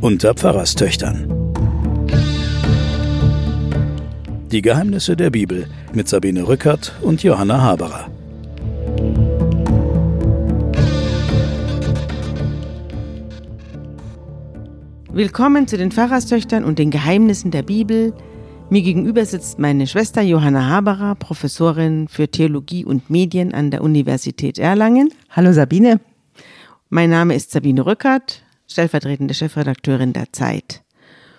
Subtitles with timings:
[0.00, 1.26] Unter Pfarrerstöchtern.
[4.52, 8.08] Die Geheimnisse der Bibel mit Sabine Rückert und Johanna Haberer.
[15.12, 18.12] Willkommen zu den Pfarrerstöchtern und den Geheimnissen der Bibel.
[18.68, 24.58] Mir gegenüber sitzt meine Schwester Johanna Haberer, Professorin für Theologie und Medien an der Universität
[24.58, 25.12] Erlangen.
[25.30, 26.00] Hallo Sabine.
[26.88, 30.82] Mein Name ist Sabine Rückert, stellvertretende Chefredakteurin der Zeit.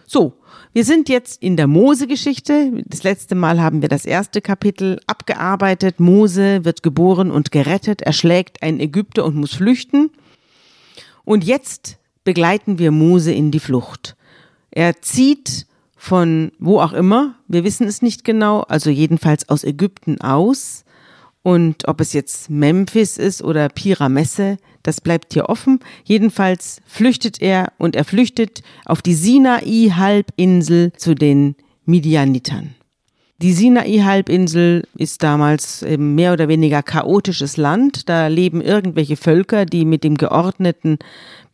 [0.05, 0.37] So,
[0.71, 2.71] wir sind jetzt in der Mose-Geschichte.
[2.85, 5.99] Das letzte Mal haben wir das erste Kapitel abgearbeitet.
[5.99, 10.11] Mose wird geboren und gerettet, erschlägt einen Ägypter und muss flüchten.
[11.25, 14.15] Und jetzt begleiten wir Mose in die Flucht.
[14.71, 15.66] Er zieht
[16.07, 20.85] von wo auch immer, wir wissen es nicht genau, also jedenfalls aus Ägypten aus.
[21.43, 25.81] Und ob es jetzt Memphis ist oder Piramesse, das bleibt hier offen.
[26.05, 32.75] Jedenfalls flüchtet er und er flüchtet auf die Sinai-Halbinsel zu den Midianitern.
[33.41, 38.07] Die Sinai-Halbinsel ist damals mehr oder weniger chaotisches Land.
[38.07, 40.99] Da leben irgendwelche Völker, die mit dem geordneten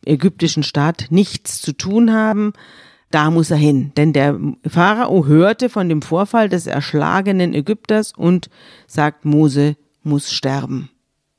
[0.06, 2.54] ägyptischen Staat nichts zu tun haben.
[3.14, 8.50] Da muss er hin, denn der Pharao hörte von dem Vorfall des erschlagenen Ägypters und
[8.88, 10.90] sagt, Mose muss sterben.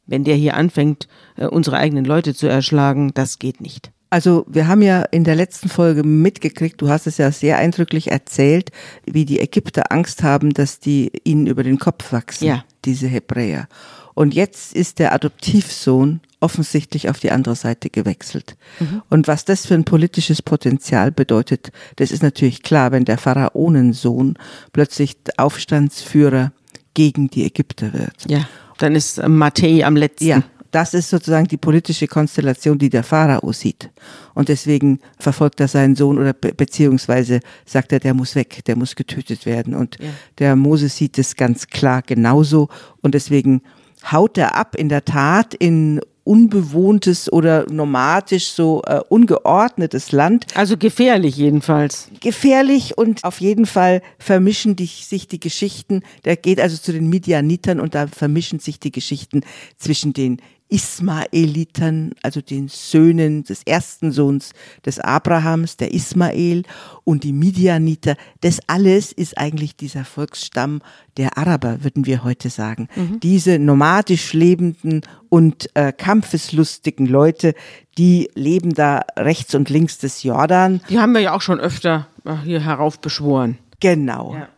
[0.06, 3.90] Wenn der hier anfängt, äh, unsere eigenen Leute zu erschlagen, das geht nicht.
[4.10, 8.10] Also wir haben ja in der letzten Folge mitgekriegt, du hast es ja sehr eindrücklich
[8.10, 8.70] erzählt,
[9.04, 12.64] wie die Ägypter Angst haben, dass die ihnen über den Kopf wachsen, ja.
[12.84, 13.68] diese Hebräer.
[14.14, 18.56] Und jetzt ist der Adoptivsohn offensichtlich auf die andere Seite gewechselt.
[18.78, 19.02] Mhm.
[19.10, 24.38] Und was das für ein politisches Potenzial bedeutet, das ist natürlich klar, wenn der Pharaonensohn
[24.72, 26.52] plötzlich Aufstandsführer
[26.92, 28.14] gegen die Ägypter wird.
[28.28, 28.46] Ja,
[28.78, 30.26] dann ist Mattei am letzten.
[30.26, 30.42] Ja,
[30.74, 33.90] das ist sozusagen die politische Konstellation, die der Pharao sieht.
[34.34, 38.76] Und deswegen verfolgt er seinen Sohn oder be beziehungsweise sagt er, der muss weg, der
[38.76, 39.74] muss getötet werden.
[39.74, 40.10] Und ja.
[40.38, 42.68] der Moses sieht es ganz klar genauso.
[43.02, 43.62] Und deswegen
[44.10, 50.46] haut er ab in der Tat in unbewohntes oder nomadisch so äh, ungeordnetes Land.
[50.54, 52.08] Also gefährlich jedenfalls.
[52.20, 56.02] Gefährlich und auf jeden Fall vermischen die, sich die Geschichten.
[56.24, 59.42] Der geht also zu den Midianitern und da vermischen sich die Geschichten
[59.76, 60.38] zwischen den
[60.74, 64.50] Ismaelitern, also den Söhnen des ersten Sohns
[64.84, 66.64] des Abrahams, der Ismael
[67.04, 68.16] und die Midianiter.
[68.40, 70.82] Das alles ist eigentlich dieser Volksstamm
[71.16, 72.88] der Araber, würden wir heute sagen.
[72.96, 73.20] Mhm.
[73.20, 77.54] Diese nomadisch lebenden und äh, kampfeslustigen Leute,
[77.96, 80.80] die leben da rechts und links des Jordan.
[80.88, 83.58] Die haben wir ja auch schon öfter äh, hier heraufbeschworen.
[83.78, 84.34] Genau.
[84.34, 84.48] Ja.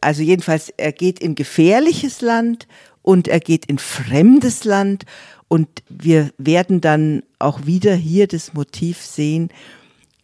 [0.00, 2.68] Also jedenfalls, er geht in gefährliches Land
[3.02, 5.04] und er geht in fremdes Land
[5.48, 9.50] und wir werden dann auch wieder hier das Motiv sehen,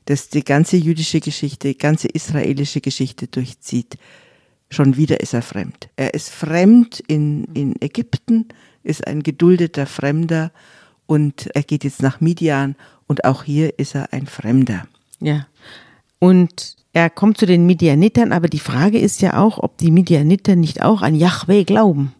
[0.07, 3.99] das die ganze jüdische Geschichte, die ganze israelische Geschichte durchzieht.
[4.69, 5.91] Schon wieder ist er fremd.
[5.97, 8.49] Er ist fremd in, in Ägypten,
[8.83, 10.51] ist ein geduldeter Fremder
[11.07, 12.75] und er geht jetzt nach Midian
[13.07, 14.87] und auch hier ist er ein Fremder.
[15.21, 15.47] Ja.
[16.19, 20.57] Und er kommt zu den Midianitern, aber die Frage ist ja auch, ob die Midianiter
[20.57, 22.15] nicht auch an Yahweh glauben.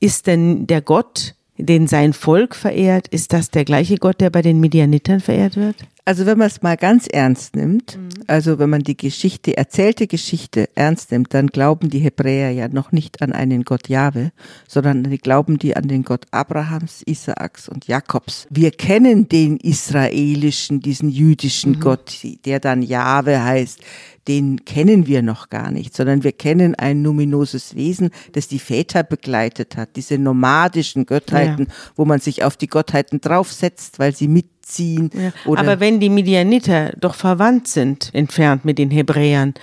[0.00, 4.42] Ist denn der Gott, den sein Volk verehrt, ist das der gleiche Gott, der bei
[4.42, 5.76] den Medianitern verehrt wird?
[6.06, 8.10] Also wenn man es mal ganz ernst nimmt, mhm.
[8.26, 12.92] also wenn man die Geschichte, erzählte Geschichte ernst nimmt, dann glauben die Hebräer ja noch
[12.92, 14.30] nicht an einen Gott Jahwe,
[14.68, 18.46] sondern die glauben die an den Gott Abrahams, Isaaks und Jakobs.
[18.50, 21.80] Wir kennen den israelischen, diesen jüdischen mhm.
[21.80, 23.80] Gott, der dann Jahwe heißt
[24.28, 29.02] den kennen wir noch gar nicht, sondern wir kennen ein numinoses Wesen, das die Väter
[29.02, 31.74] begleitet hat, diese nomadischen Gottheiten, ja.
[31.96, 35.10] wo man sich auf die Gottheiten draufsetzt, weil sie mit ziehen.
[35.14, 39.54] Ja, aber wenn die Midianiter doch verwandt sind, entfernt mit den Hebräern,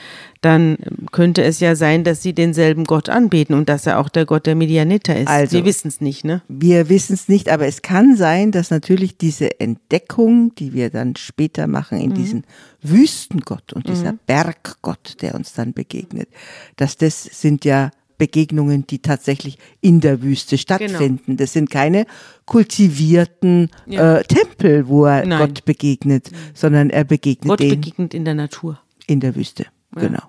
[0.41, 0.77] dann
[1.11, 4.47] könnte es ja sein, dass sie denselben Gott anbeten und dass er auch der Gott
[4.47, 5.27] der Midianiter ist.
[5.27, 6.41] Also, wir wissen es nicht, ne?
[6.47, 11.15] Wir wissen es nicht, aber es kann sein, dass natürlich diese Entdeckung, die wir dann
[11.15, 12.15] später machen in mhm.
[12.15, 12.43] diesen
[12.81, 14.19] Wüstengott und dieser mhm.
[14.25, 16.27] Berggott, der uns dann begegnet,
[16.75, 20.61] dass das sind ja Begegnungen, die tatsächlich in der Wüste genau.
[20.61, 21.23] stattfinden.
[21.25, 21.37] Genau.
[21.37, 22.05] Das sind keine
[22.45, 24.17] kultivierten ja.
[24.17, 25.39] äh, Tempel, wo er Nein.
[25.39, 28.79] Gott begegnet, sondern er begegnet Gott begegnet in der Natur.
[29.07, 29.65] In der Wüste,
[29.95, 30.01] ja.
[30.01, 30.21] genau.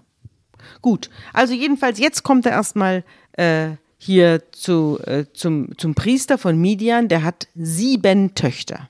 [0.81, 6.59] Gut, also jedenfalls jetzt kommt er erstmal äh, hier zu, äh, zum, zum Priester von
[6.59, 8.89] Midian, der hat sieben Töchter.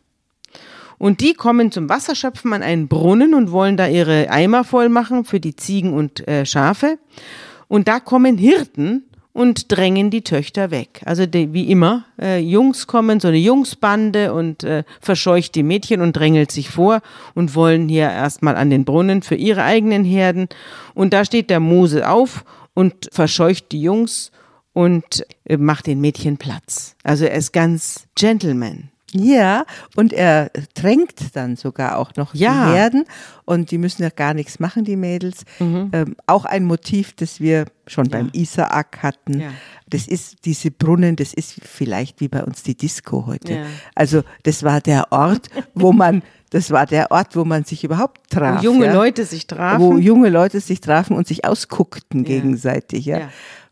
[0.97, 5.25] Und die kommen zum Wasserschöpfen an einen Brunnen und wollen da ihre Eimer voll machen
[5.25, 6.99] für die Ziegen und äh, Schafe.
[7.73, 11.01] Und da kommen Hirten und drängen die Töchter weg.
[11.07, 16.03] Also die, wie immer, äh, Jungs kommen, so eine Jungsbande und äh, verscheucht die Mädchen
[16.03, 17.01] und drängelt sich vor
[17.35, 20.49] und wollen hier erstmal an den Brunnen für ihre eigenen Herden.
[20.93, 24.33] Und da steht der Mose auf und verscheucht die Jungs
[24.75, 26.95] und äh, macht den Mädchen Platz.
[27.05, 28.92] Also er ist ganz Gentleman.
[29.15, 29.65] Ja,
[29.97, 32.67] und er drängt dann sogar auch noch Ja.
[32.71, 33.05] die Herden
[33.45, 35.45] und die müssen ja gar nichts machen, die Mädels.
[35.61, 39.41] Ähm, auch ein Motiv, das wir schon beim Isaak hatten.
[39.41, 39.51] Ja.
[39.89, 43.55] Das ist diese Brunnen, das ist vielleicht wie bei uns die Disco heute.
[43.55, 43.67] Ja.
[43.95, 48.31] Also das war der Ort, wo man, das war der Ort, wo man sich überhaupt
[48.31, 48.61] traf.
[48.61, 48.93] Wo junge ja?
[48.95, 49.81] Leute sich trafen.
[49.81, 53.19] Wo junge Leute sich trafen und sich ausguckten gegenseitig, ja.
[53.19, 53.29] Ja.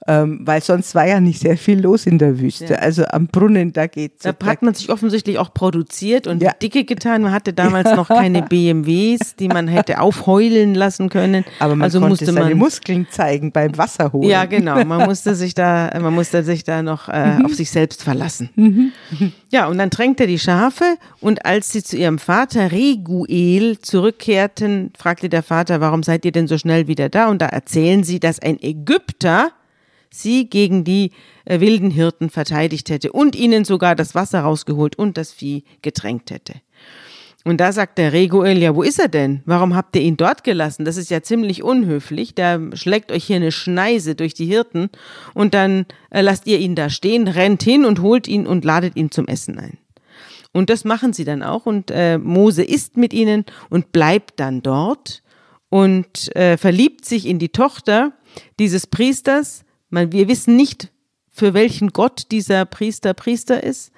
[0.09, 2.73] Ähm, weil sonst war ja nicht sehr viel los in der Wüste.
[2.73, 2.79] Ja.
[2.79, 4.23] Also am Brunnen, da geht's.
[4.25, 6.53] Da hat man sich offensichtlich auch produziert und Ja.
[6.53, 7.21] dicke getan.
[7.23, 7.53] Man hatte
[7.85, 11.45] damals noch keine BMWs, die man hätte aufheulen lassen können.
[11.59, 14.29] Aber man also konnte musste seine man Muskeln zeigen beim Wasserholen.
[14.29, 14.83] Ja, genau.
[14.85, 17.45] Man musste sich da, man musste sich da noch äh, Mhm.
[17.45, 18.49] auf sich selbst verlassen.
[19.51, 20.85] Ja, und dann drängt er die Schafe
[21.21, 26.47] und als sie zu ihrem Vater Reguel zurückkehrten, fragte der Vater, warum seid ihr denn
[26.49, 27.29] so schnell wieder da?
[27.29, 29.51] Und da erzählen sie, dass ein Ägypter
[30.11, 31.13] sie gegen die
[31.45, 36.31] äh, wilden Hirten verteidigt hätte und ihnen sogar das Wasser rausgeholt und das Vieh getränkt
[36.31, 36.55] hätte.
[37.45, 39.43] Und da sagt der Reguel, ja, wo ist er denn?
[39.47, 40.85] Warum habt ihr ihn dort gelassen?
[40.85, 42.35] Das ist ja ziemlich unhöflich.
[42.35, 44.91] Der schlägt euch hier eine Schneise durch die Hirten
[45.33, 48.97] und dann äh, lasst ihr ihn da stehen, rennt hin und holt ihn und ladet
[48.97, 49.79] ihn zum Essen ein.
[50.53, 54.63] Und das machen sie dann auch und äh, Mose isst mit ihnen und bleibt dann
[54.63, 55.23] dort
[55.71, 58.13] und äh, verliebt sich in die Tochter
[58.59, 59.65] dieses Priesters.
[59.91, 60.91] Man, wir wissen nicht,
[61.29, 63.93] für welchen Gott dieser Priester Priester ist,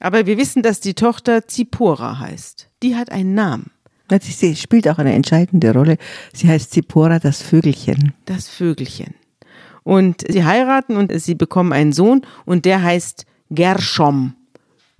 [0.00, 2.68] aber wir wissen, dass die Tochter Zippora heißt.
[2.82, 3.70] Die hat einen Namen,
[4.10, 5.98] Na, Sie spielt auch eine entscheidende Rolle.
[6.32, 8.14] Sie heißt Zippora, das Vögelchen.
[8.26, 9.14] das Vögelchen.
[9.82, 14.34] Und sie heiraten und sie bekommen einen Sohn und der heißt Gershom,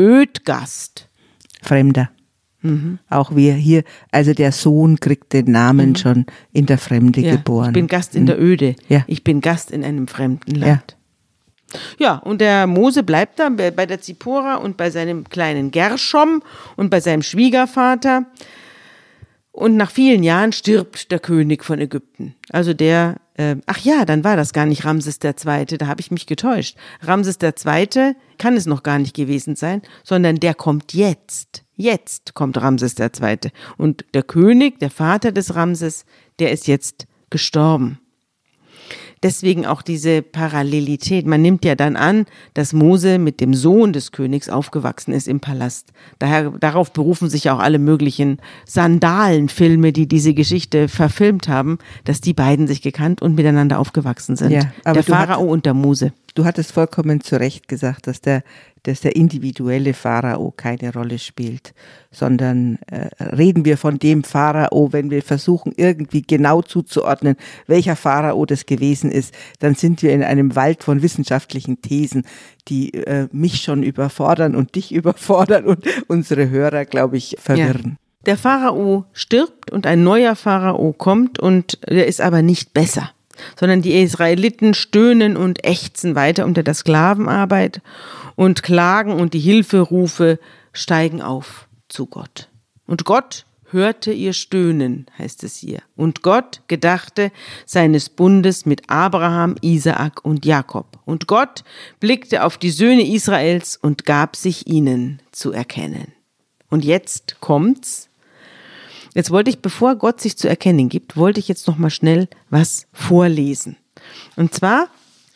[0.01, 1.09] Ödgast.
[1.63, 2.11] Fremder.
[2.63, 2.99] Mhm.
[3.09, 7.69] Auch wir hier, also der Sohn kriegt den Namen schon in der Fremde Ja, geboren.
[7.69, 8.75] Ich bin Gast in der Öde.
[8.89, 9.05] Ja.
[9.07, 10.97] Ich bin Gast in einem fremden Land.
[11.99, 16.43] Ja, und der Mose bleibt da bei bei der Zippora und bei seinem kleinen Gershom
[16.77, 18.27] und bei seinem Schwiegervater.
[19.53, 22.37] Und nach vielen Jahren stirbt der König von Ägypten.
[22.51, 26.13] Also der, äh, ach ja, dann war das gar nicht Ramses II., da habe ich
[26.13, 26.77] mich getäuscht.
[27.03, 28.15] Ramses II.
[28.39, 31.65] kann es noch gar nicht gewesen sein, sondern der kommt jetzt.
[31.81, 33.39] Jetzt kommt Ramses II.
[33.77, 36.05] Und der König, der Vater des Ramses,
[36.41, 38.01] der ist jetzt gestorben.
[39.23, 41.27] Deswegen auch diese Parallelität.
[41.27, 45.39] Man nimmt ja dann an, dass Mose mit dem Sohn des Königs aufgewachsen ist im
[45.39, 45.93] Palast.
[46.19, 52.35] Daher, darauf berufen sich auch alle möglichen Sandalenfilme, die diese Geschichte verfilmt haben, dass die
[52.35, 54.51] beiden sich gekannt und miteinander aufgewachsen sind.
[54.51, 56.13] Ja, der Pharao und der Mose.
[56.39, 58.45] Du hattest vollkommen zu Recht gesagt, dass der,
[58.85, 61.75] dass der individuelle Pharao keine Rolle spielt,
[62.13, 67.35] sondern äh, reden wir von dem Pharao, wenn wir versuchen, irgendwie genau zuzuordnen,
[67.67, 72.23] welcher Pharao das gewesen ist, dann sind wir in einem Wald von wissenschaftlichen Thesen,
[72.69, 77.99] die äh, mich schon überfordern und dich überfordern und unsere Hörer, glaube ich, verwirren.
[78.27, 83.11] Der Pharao stirbt und ein neuer Pharao kommt und der ist aber nicht besser,
[83.59, 87.81] sondern die Israeliten stöhnen und ächzen weiter unter der Sklavenarbeit
[88.37, 90.39] und klagen und die Hilferufe
[90.73, 92.49] steigen auf zu Gott.
[92.87, 95.81] Und Gott hörte ihr Stöhnen, heißt es hier.
[95.97, 97.31] Und Gott gedachte
[97.67, 100.99] seines Bundes mit Abraham, Isaak und Jakob.
[101.05, 101.65] Und Gott
[102.01, 106.13] blickte auf die Söhne Israels und gab sich ihnen zu erkennen.
[106.71, 108.08] Und jetzt kommt's.
[109.19, 112.29] Jetzt wollte ich, bevor Gott sich zu erkennen gibt, wollte ich jetzt noch mal schnell
[112.51, 113.77] was vorlesen.
[114.37, 114.87] Und zwar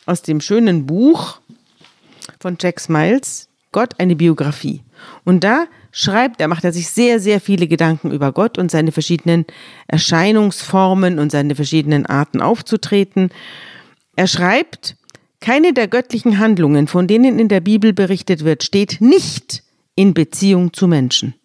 [0.05, 1.41] aus dem schönen Buch
[2.39, 4.83] von Jack Smiles, Gott eine Biografie.
[5.25, 8.93] Und da schreibt er, macht er sich sehr, sehr viele Gedanken über Gott und seine
[8.93, 9.45] verschiedenen
[9.87, 13.31] Erscheinungsformen und seine verschiedenen Arten aufzutreten.
[14.15, 14.95] Er schreibt,
[15.41, 19.61] keine der göttlichen Handlungen, von denen in der Bibel berichtet wird, steht nicht
[19.95, 21.35] in Beziehung zu Menschen.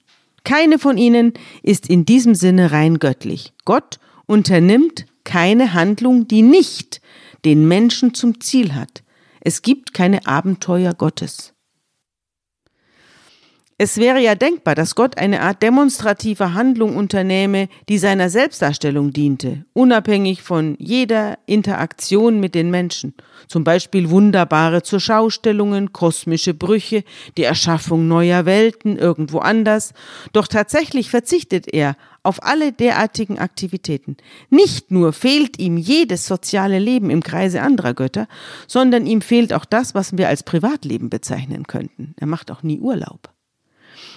[0.49, 3.53] Keine von ihnen ist in diesem Sinne rein göttlich.
[3.67, 7.03] Gott unternimmt keine Handlung, die nicht
[7.45, 9.03] den Menschen zum Ziel hat.
[9.43, 11.53] Es gibt keine Abenteuer Gottes.
[13.81, 19.67] Es wäre ja denkbar, dass Gott eine Art demonstrativer Handlung unternehme, die seiner Selbstdarstellung diente,
[19.73, 23.15] unabhängig von jeder Interaktion mit den Menschen.
[23.47, 27.05] Zum Beispiel wunderbare Zurschaustellungen, kosmische Brüche,
[27.37, 29.93] die Erschaffung neuer Welten irgendwo anders.
[30.33, 34.17] Doch tatsächlich verzichtet er auf alle derartigen Aktivitäten.
[34.51, 38.27] Nicht nur fehlt ihm jedes soziale Leben im Kreise anderer Götter,
[38.67, 42.17] sondern ihm fehlt auch das, was wir als Privatleben bezeichnen könnten.
[42.17, 43.31] Er macht auch nie Urlaub.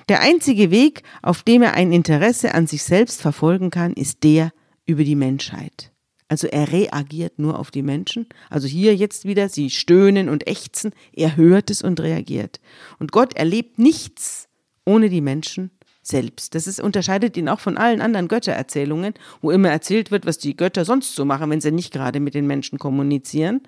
[0.10, 4.52] Der einzige Weg, auf dem er ein Interesse an sich selbst verfolgen kann, ist der
[4.86, 5.92] über die Menschheit.
[6.28, 8.26] Also er reagiert nur auf die Menschen.
[8.50, 12.62] Also hier jetzt wieder, sie stöhnen und ächzen, er hört es und reagiert.
[13.00, 14.48] Und Gott erlebt nichts
[14.86, 16.56] ohne die Menschen selbst.
[16.56, 20.56] Das ist, unterscheidet ihn auch von allen anderen Göttererzählungen, wo immer erzählt wird, was die
[20.56, 23.62] Götter sonst so machen, wenn sie nicht gerade mit den Menschen kommunizieren.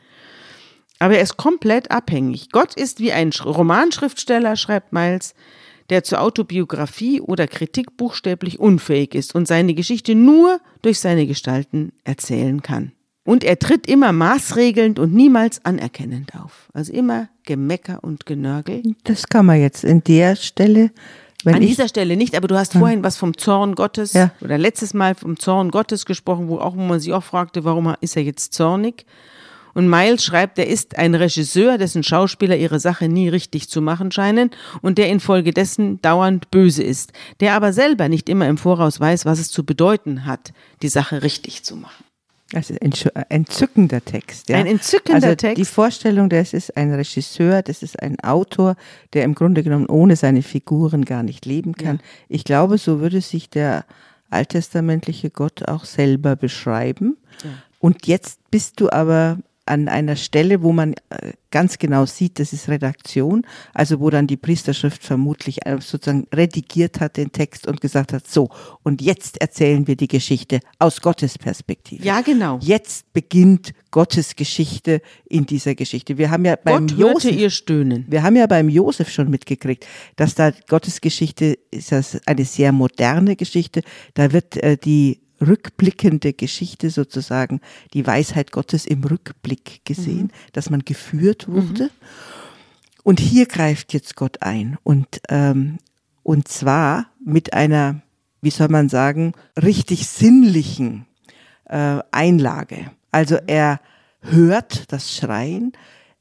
[1.00, 2.50] Aber er ist komplett abhängig.
[2.52, 5.36] Gott ist wie ein Romanschriftsteller, schreibt Miles,
[5.90, 11.92] der zur Autobiografie oder Kritik buchstäblich unfähig ist und seine Geschichte nur durch seine Gestalten
[12.04, 12.92] erzählen kann.
[13.26, 16.70] Und er tritt immer maßregelnd und niemals anerkennend auf.
[16.74, 18.84] Also immer Gemecker und Genörgel.
[19.06, 20.92] Das kann man jetzt in der Stelle.
[21.46, 24.32] An dieser Stelle nicht, aber du hast vorhin was vom Zorn Gottes ja.
[24.40, 27.94] oder letztes Mal vom Zorn Gottes gesprochen, wo auch wo man sich auch fragte, warum
[28.00, 29.06] ist er jetzt zornig?
[29.74, 34.12] Und Miles schreibt, er ist ein Regisseur, dessen Schauspieler ihre Sache nie richtig zu machen
[34.12, 34.52] scheinen
[34.82, 39.40] und der infolgedessen dauernd böse ist, der aber selber nicht immer im Voraus weiß, was
[39.40, 42.04] es zu bedeuten hat, die Sache richtig zu machen.
[42.54, 42.94] Also ein
[43.30, 44.50] entzückender Text.
[44.50, 44.58] Ja?
[44.58, 45.58] Ein entzückender also Text.
[45.58, 48.76] Die Vorstellung, das ist ein Regisseur, das ist ein Autor,
[49.14, 51.98] der im Grunde genommen ohne seine Figuren gar nicht leben kann.
[51.98, 52.04] Ja.
[52.30, 53.86] Ich glaube, so würde sich der
[54.30, 57.18] alttestamentliche Gott auch selber beschreiben.
[57.44, 57.50] Ja.
[57.80, 62.52] Und jetzt bist du aber an einer Stelle, wo man äh, ganz genau sieht, das
[62.52, 67.80] ist Redaktion, also wo dann die Priesterschrift vermutlich äh, sozusagen redigiert hat den Text und
[67.80, 68.50] gesagt hat, so,
[68.84, 72.04] und jetzt erzählen wir die Geschichte aus Gottes Perspektive.
[72.04, 72.60] Ja, genau.
[72.62, 76.18] Jetzt beginnt Gottes Geschichte in dieser Geschichte.
[76.18, 78.06] Wir haben ja beim Gott Josef, ihr stöhnen.
[78.10, 79.86] Wir haben ja beim Josef schon mitgekriegt,
[80.18, 83.82] dass da Gottes Geschichte ist das eine sehr moderne Geschichte.
[84.14, 87.62] Da wird äh, die rückblickende Geschichte sozusagen,
[87.94, 90.32] die Weisheit Gottes im Rückblick gesehen, mhm.
[90.54, 91.84] dass man geführt wurde.
[91.84, 91.90] Mhm.
[93.04, 95.78] Und hier greift jetzt Gott ein und, ähm,
[96.24, 98.02] und zwar mit einer,
[98.42, 101.06] wie soll man sagen, richtig sinnlichen
[101.66, 102.92] äh, Einlage.
[103.12, 103.82] Also er
[104.22, 105.74] hört das Schreien,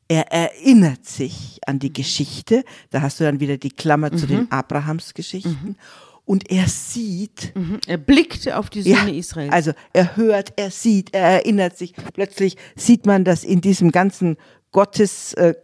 [0.08, 4.18] er erinnert sich an die Geschichte, da hast du dann wieder die Klammer mhm.
[4.18, 5.76] zu den Abrahamsgeschichten.
[6.24, 7.52] Und er sieht.
[7.56, 7.80] Mhm.
[7.86, 9.52] Er blickt auf die Söhne ja, Israels.
[9.52, 11.94] Also er hört, er sieht, er erinnert sich.
[12.14, 14.36] Plötzlich sieht man das in diesem ganzen
[14.72, 15.54] Gottes äh,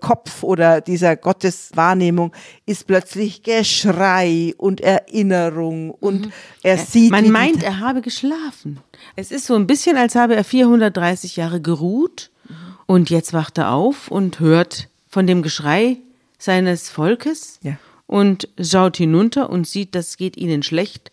[0.43, 2.33] oder dieser Gottes Wahrnehmung
[2.67, 6.33] ist plötzlich Geschrei und Erinnerung und mhm.
[6.63, 7.11] er sieht.
[7.11, 8.81] Man meint, er habe geschlafen.
[9.17, 12.55] Es ist so ein bisschen, als habe er 430 Jahre geruht mhm.
[12.85, 15.97] und jetzt wacht er auf und hört von dem Geschrei
[16.39, 17.61] seines Volkes.
[17.63, 21.13] Ja und schaut hinunter und sieht, das geht ihnen schlecht.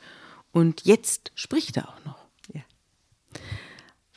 [0.51, 2.17] Und jetzt spricht er auch noch.
[2.53, 2.61] Ja.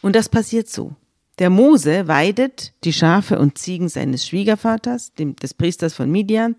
[0.01, 0.95] Und das passiert so.
[1.41, 6.55] Der Mose weidet die Schafe und Ziegen seines Schwiegervaters, dem, des Priesters von Midian.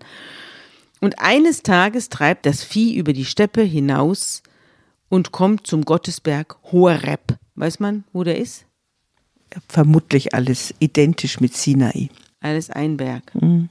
[1.00, 4.42] Und eines Tages treibt das Vieh über die Steppe hinaus
[5.08, 7.38] und kommt zum Gottesberg Horeb.
[7.54, 8.66] Weiß man, wo der ist?
[9.68, 12.10] Vermutlich alles identisch mit Sinai.
[12.40, 13.34] Alles ein Berg.
[13.34, 13.70] Mhm.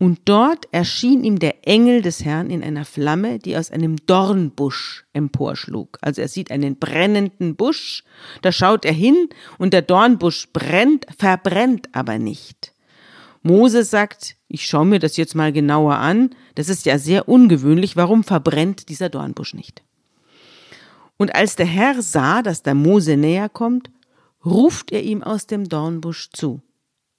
[0.00, 5.04] Und dort erschien ihm der Engel des Herrn in einer Flamme, die aus einem Dornbusch
[5.12, 5.98] emporschlug.
[6.00, 8.04] Also er sieht einen brennenden Busch,
[8.42, 9.28] da schaut er hin
[9.58, 12.72] und der Dornbusch brennt, verbrennt aber nicht.
[13.42, 17.96] Mose sagt, ich schaue mir das jetzt mal genauer an, das ist ja sehr ungewöhnlich,
[17.96, 19.82] warum verbrennt dieser Dornbusch nicht?
[21.16, 23.90] Und als der Herr sah, dass der Mose näher kommt,
[24.44, 26.62] ruft er ihm aus dem Dornbusch zu.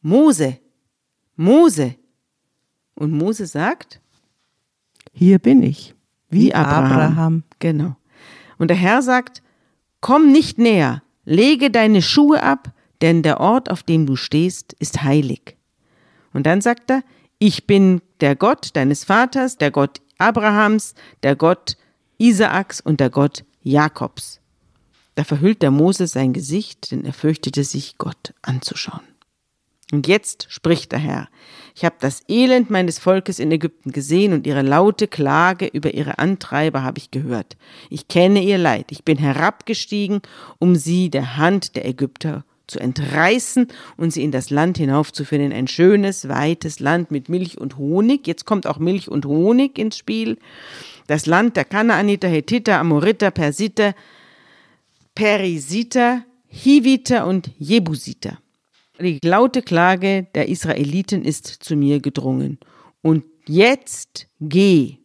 [0.01, 0.59] Mose,
[1.35, 1.95] Mose,
[2.99, 4.01] und Mose sagt,
[5.13, 5.95] hier bin ich,
[6.29, 6.85] wie, wie Abraham.
[6.85, 7.43] Abraham.
[7.59, 7.95] Genau.
[8.57, 9.41] Und der Herr sagt,
[10.01, 15.03] komm nicht näher, lege deine Schuhe ab, denn der Ort, auf dem du stehst, ist
[15.03, 15.55] heilig.
[16.33, 17.03] Und dann sagt er,
[17.39, 21.77] ich bin der Gott deines Vaters, der Gott Abrahams, der Gott
[22.17, 24.41] Isaaks und der Gott Jakobs.
[25.15, 29.07] Da verhüllt der Mose sein Gesicht, denn er fürchtete sich, Gott anzuschauen.
[29.91, 31.29] Und jetzt spricht der Herr,
[31.75, 36.19] ich habe das Elend meines Volkes in Ägypten gesehen und ihre laute Klage über ihre
[36.19, 37.57] Antreiber habe ich gehört.
[37.89, 40.21] Ich kenne ihr Leid, ich bin herabgestiegen,
[40.59, 43.67] um sie der Hand der Ägypter zu entreißen
[43.97, 48.27] und sie in das Land hinaufzuführen, ein schönes, weites Land mit Milch und Honig.
[48.27, 50.37] Jetzt kommt auch Milch und Honig ins Spiel.
[51.07, 53.95] Das Land der Kanaaniter, Hethiter, Amoriter, Persiter,
[55.15, 58.37] Perisiter, Hiviter und Jebusiter.
[58.99, 62.57] Die laute Klage der Israeliten ist zu mir gedrungen.
[63.01, 64.99] Und jetzt geh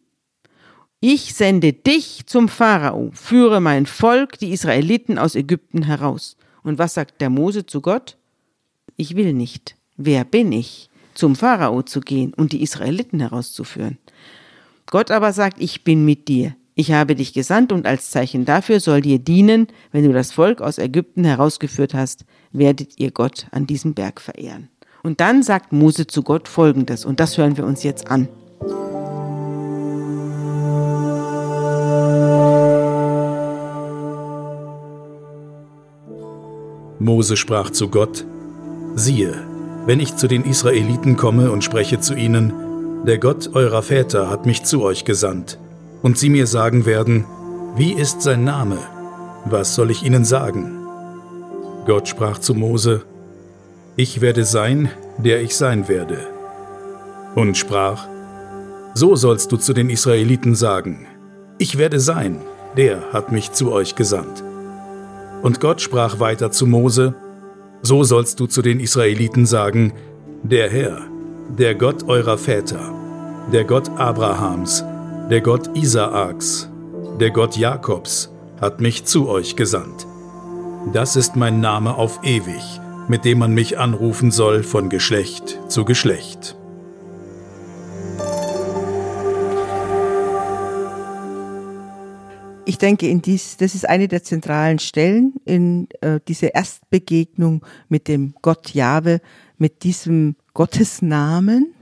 [1.07, 6.35] ich sende dich zum Pharao, führe mein Volk, die Israeliten aus Ägypten heraus.
[6.63, 8.17] Und was sagt der Mose zu Gott?
[8.97, 9.75] Ich will nicht.
[9.97, 13.99] Wer bin ich, zum Pharao zu gehen und die Israeliten herauszuführen?
[14.87, 16.55] Gott aber sagt, ich bin mit dir.
[16.77, 20.59] Ich habe dich gesandt und als Zeichen dafür soll dir dienen, wenn du das Volk
[20.59, 24.67] aus Ägypten herausgeführt hast, werdet ihr Gott an diesem Berg verehren.
[25.01, 28.27] Und dann sagt Mose zu Gott Folgendes, und das hören wir uns jetzt an.
[36.99, 38.25] Mose sprach zu Gott,
[38.95, 39.33] siehe,
[39.85, 42.51] wenn ich zu den Israeliten komme und spreche zu ihnen,
[43.05, 45.57] der Gott eurer Väter hat mich zu euch gesandt,
[46.05, 47.25] und sie mir sagen werden,
[47.75, 48.77] wie ist sein Name?
[49.45, 50.85] Was soll ich ihnen sagen?
[51.87, 53.01] Gott sprach zu Mose,
[53.95, 56.19] ich werde sein, der ich sein werde.
[57.33, 58.07] Und sprach,
[58.93, 61.07] so sollst du zu den Israeliten sagen,
[61.57, 62.39] ich werde sein,
[62.77, 64.43] der hat mich zu euch gesandt.
[65.41, 67.15] Und Gott sprach weiter zu Mose,
[67.81, 69.91] So sollst du zu den Israeliten sagen,
[70.43, 71.01] der Herr,
[71.57, 72.93] der Gott eurer Väter,
[73.51, 74.83] der Gott Abrahams,
[75.29, 76.69] der Gott Isaaks,
[77.19, 80.05] der Gott Jakobs, hat mich zu euch gesandt.
[80.93, 82.61] Das ist mein Name auf ewig,
[83.07, 86.55] mit dem man mich anrufen soll von Geschlecht zu Geschlecht.
[92.65, 98.07] Ich denke, in dies, das ist eine der zentralen Stellen in äh, dieser Erstbegegnung mit
[98.07, 99.21] dem Gott Jahwe,
[99.57, 101.73] mit diesem Gottesnamen,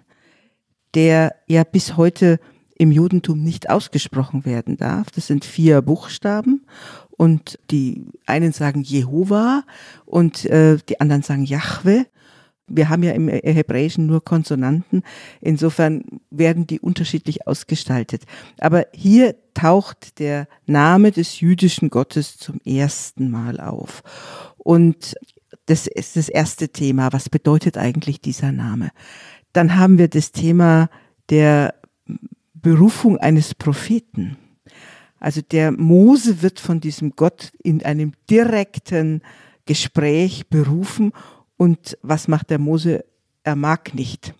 [0.96, 2.40] der ja bis heute
[2.84, 5.10] im Judentum nicht ausgesprochen werden darf.
[5.12, 6.66] Das sind vier Buchstaben
[7.10, 9.64] und die einen sagen Jehova
[10.06, 12.06] und äh, die anderen sagen Jahwe
[12.68, 15.04] wir haben ja im Hebräischen nur Konsonanten.
[15.42, 18.24] Insofern werden die unterschiedlich ausgestaltet.
[18.58, 24.02] Aber hier taucht der Name des jüdischen Gottes zum ersten Mal auf.
[24.58, 25.16] Und
[25.66, 27.12] das ist das erste Thema.
[27.12, 28.92] Was bedeutet eigentlich dieser Name?
[29.52, 30.90] Dann haben wir das Thema
[31.30, 31.76] der
[32.64, 34.38] Berufung eines Propheten.
[35.20, 39.22] Also der Mose wird von diesem Gott in einem direkten
[39.66, 41.14] Gespräch berufen
[41.58, 43.06] und was macht der Mose?
[43.44, 44.34] Er mag nicht.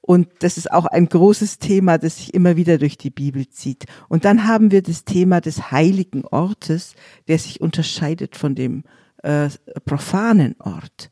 [0.00, 3.86] Und das ist auch ein großes Thema, das sich immer wieder durch die Bibel zieht.
[4.08, 6.94] Und dann haben wir das Thema des heiligen Ortes,
[7.26, 8.84] der sich unterscheidet von dem
[9.22, 9.48] äh,
[9.84, 11.10] profanen Ort.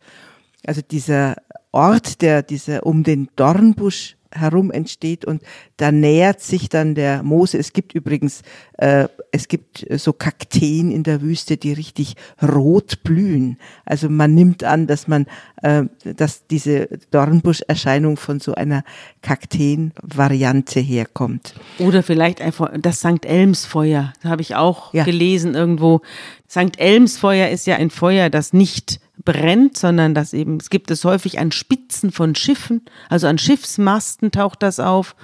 [0.65, 1.37] Also dieser
[1.73, 5.43] Ort, der dieser um den Dornbusch herum entsteht und
[5.77, 7.59] da nähert sich dann der Mose.
[7.59, 8.43] Es gibt übrigens,
[8.79, 13.59] äh, es gibt so Kakteen in der Wüste, die richtig rot blühen.
[13.85, 15.27] Also man nimmt an, dass man,
[15.63, 18.85] äh, dass diese Dornbuscherscheinung von so einer
[19.23, 21.55] Kakteen-Variante herkommt.
[21.79, 23.25] Oder vielleicht einfach das St.
[23.25, 25.05] Elmsfeuer, da habe ich auch ja.
[25.05, 26.01] gelesen irgendwo.
[26.49, 26.79] St.
[26.79, 31.39] Elmsfeuer ist ja ein Feuer, das nicht brennt, sondern dass eben, es gibt es häufig
[31.39, 35.17] an Spitzen von Schiffen, also an Schiffsmasten taucht das auf.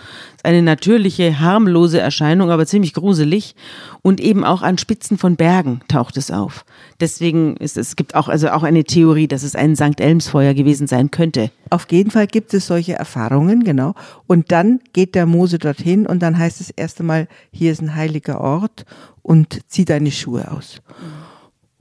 [0.43, 3.55] Eine natürliche, harmlose Erscheinung, aber ziemlich gruselig.
[4.03, 6.65] Und eben auch an Spitzen von Bergen taucht es auf.
[7.01, 10.01] Deswegen ist es gibt auch, also auch eine Theorie, dass es ein St.
[10.01, 11.51] Elmsfeuer gewesen sein könnte.
[11.69, 13.95] Auf jeden Fall gibt es solche Erfahrungen, genau.
[14.27, 17.95] Und dann geht der Mose dorthin und dann heißt es erst einmal, hier ist ein
[17.95, 18.87] heiliger Ort
[19.23, 20.81] und zieh deine Schuhe aus.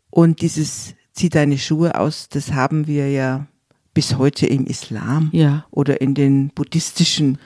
[0.10, 3.46] Und dieses zieh deine Schuhe aus, das haben wir ja
[3.94, 5.66] bis heute im Islam ja.
[5.70, 7.38] oder in den buddhistischen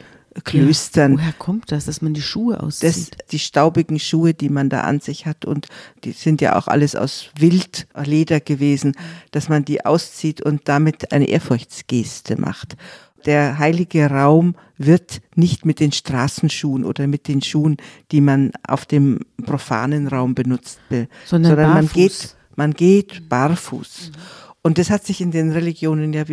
[0.43, 1.13] Klöstern.
[1.13, 2.89] Ja, woher kommt das, dass man die Schuhe auszieht?
[2.89, 5.67] Das, die staubigen Schuhe, die man da an sich hat und
[6.03, 8.93] die sind ja auch alles aus Wildleder gewesen,
[9.31, 12.75] dass man die auszieht und damit eine Ehrfurchtsgeste macht.
[13.25, 17.77] Der heilige Raum wird nicht mit den Straßenschuhen oder mit den Schuhen,
[18.12, 20.79] die man auf dem profanen Raum benutzt,
[21.25, 24.12] sondern, sondern man geht man geht barfuß.
[24.12, 24.22] Mhm.
[24.66, 26.24] Und das hat sich in den Religionen ja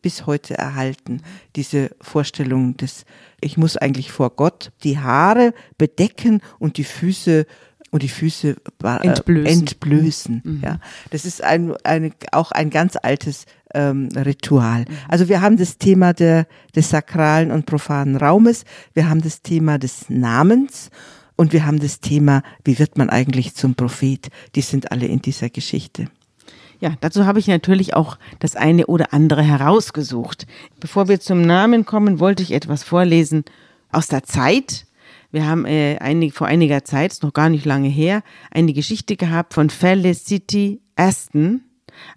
[0.00, 1.22] bis heute erhalten,
[1.56, 3.04] diese Vorstellung des,
[3.40, 7.46] ich muss eigentlich vor Gott die Haare bedecken und die Füße
[7.90, 9.46] und die Füße äh, entblößen.
[9.46, 10.60] entblößen mhm.
[10.62, 10.78] Ja,
[11.10, 14.82] das ist ein, ein, auch ein ganz altes ähm, Ritual.
[14.82, 14.94] Mhm.
[15.08, 18.64] Also wir haben das Thema der, des sakralen und profanen Raumes,
[18.94, 20.90] wir haben das Thema des Namens
[21.40, 24.28] und wir haben das Thema, wie wird man eigentlich zum Prophet?
[24.56, 26.04] Die sind alle in dieser Geschichte.
[26.80, 30.46] Ja, dazu habe ich natürlich auch das eine oder andere herausgesucht.
[30.80, 33.44] Bevor wir zum Namen kommen, wollte ich etwas vorlesen
[33.90, 34.84] aus der Zeit.
[35.32, 39.54] Wir haben äh, einig, vor einiger Zeit, noch gar nicht lange her, eine Geschichte gehabt
[39.54, 41.62] von Felicity Aston,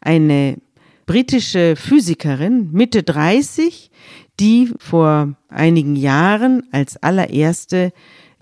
[0.01, 0.57] eine
[1.05, 3.89] britische Physikerin, Mitte 30,
[4.41, 7.93] die vor einigen Jahren als allererste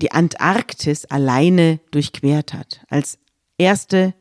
[0.01, 2.81] die Antarktis alleine durchquert hat.
[2.89, 3.17] Als
[3.57, 4.13] erste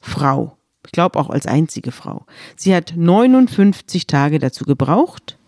[0.00, 0.56] Frau.
[0.86, 2.24] Ich glaube auch als einzige Frau.
[2.56, 5.38] Sie hat 59 Tage dazu gebraucht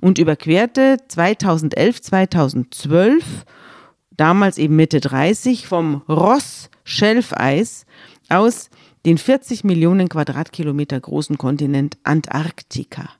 [0.00, 3.24] und überquerte 2011, 2012,
[4.10, 7.84] damals eben Mitte 30, vom Ross-Schelfeis
[8.28, 8.70] aus
[9.04, 13.10] den 40 Millionen Quadratkilometer großen Kontinent Antarktika.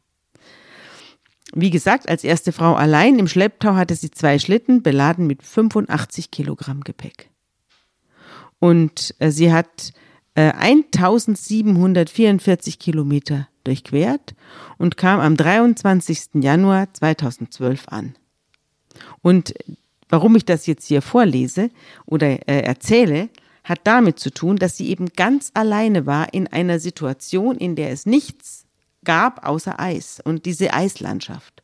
[1.54, 6.30] Wie gesagt, als erste Frau allein im Schlepptau hatte sie zwei Schlitten beladen mit 85
[6.30, 7.30] Kilogramm Gepäck.
[8.60, 9.92] Und äh, sie hat
[10.34, 14.34] äh, 1744 Kilometer durchquert
[14.78, 16.34] und kam am 23.
[16.34, 18.14] Januar 2012 an.
[19.22, 19.54] Und
[20.08, 21.70] warum ich das jetzt hier vorlese
[22.06, 23.28] oder äh, erzähle,
[23.64, 27.90] hat damit zu tun, dass sie eben ganz alleine war in einer Situation, in der
[27.90, 28.66] es nichts
[29.04, 31.62] gab außer Eis und diese Eislandschaft.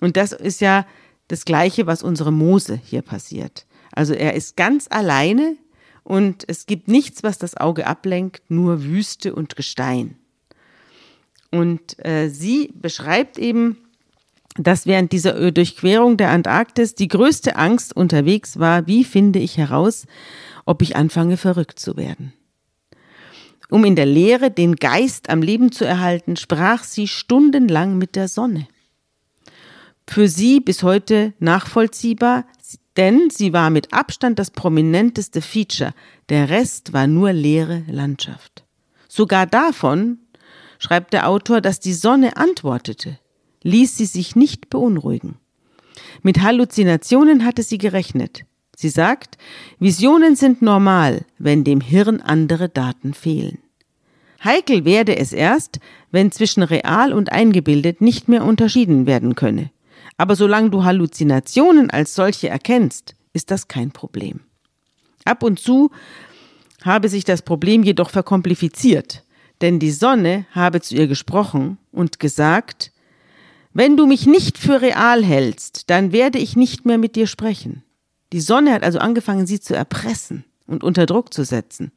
[0.00, 0.86] Und das ist ja
[1.28, 3.66] das Gleiche, was unsere Mose hier passiert.
[3.92, 5.56] Also er ist ganz alleine
[6.04, 10.16] und es gibt nichts, was das Auge ablenkt, nur Wüste und Gestein.
[11.50, 13.78] Und äh, sie beschreibt eben,
[14.56, 20.06] dass während dieser Durchquerung der Antarktis die größte Angst unterwegs war, wie finde ich heraus,
[20.66, 22.32] ob ich anfange verrückt zu werden.
[23.70, 28.28] Um in der Lehre den Geist am Leben zu erhalten, sprach sie stundenlang mit der
[28.28, 28.66] Sonne.
[30.06, 32.46] Für sie bis heute nachvollziehbar,
[32.96, 35.92] denn sie war mit Abstand das prominenteste Feature,
[36.30, 38.64] der Rest war nur leere Landschaft.
[39.06, 40.18] Sogar davon
[40.78, 43.18] schreibt der Autor, dass die Sonne antwortete,
[43.62, 45.36] ließ sie sich nicht beunruhigen.
[46.22, 48.44] Mit Halluzinationen hatte sie gerechnet.
[48.80, 49.38] Sie sagt,
[49.80, 53.58] Visionen sind normal, wenn dem Hirn andere Daten fehlen.
[54.44, 55.80] Heikel werde es erst,
[56.12, 59.72] wenn zwischen real und eingebildet nicht mehr unterschieden werden könne.
[60.16, 64.42] Aber solange du Halluzinationen als solche erkennst, ist das kein Problem.
[65.24, 65.90] Ab und zu
[66.84, 69.24] habe sich das Problem jedoch verkompliziert,
[69.60, 72.92] denn die Sonne habe zu ihr gesprochen und gesagt,
[73.74, 77.82] wenn du mich nicht für real hältst, dann werde ich nicht mehr mit dir sprechen.
[78.32, 81.92] Die Sonne hat also angefangen, sie zu erpressen und unter Druck zu setzen.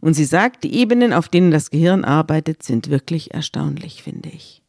[0.00, 4.62] Und sie sagt, die Ebenen, auf denen das Gehirn arbeitet, sind wirklich erstaunlich, finde ich.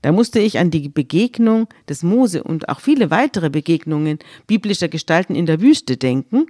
[0.00, 5.34] Da musste ich an die Begegnung des Mose und auch viele weitere Begegnungen biblischer Gestalten
[5.34, 6.46] in der Wüste denken,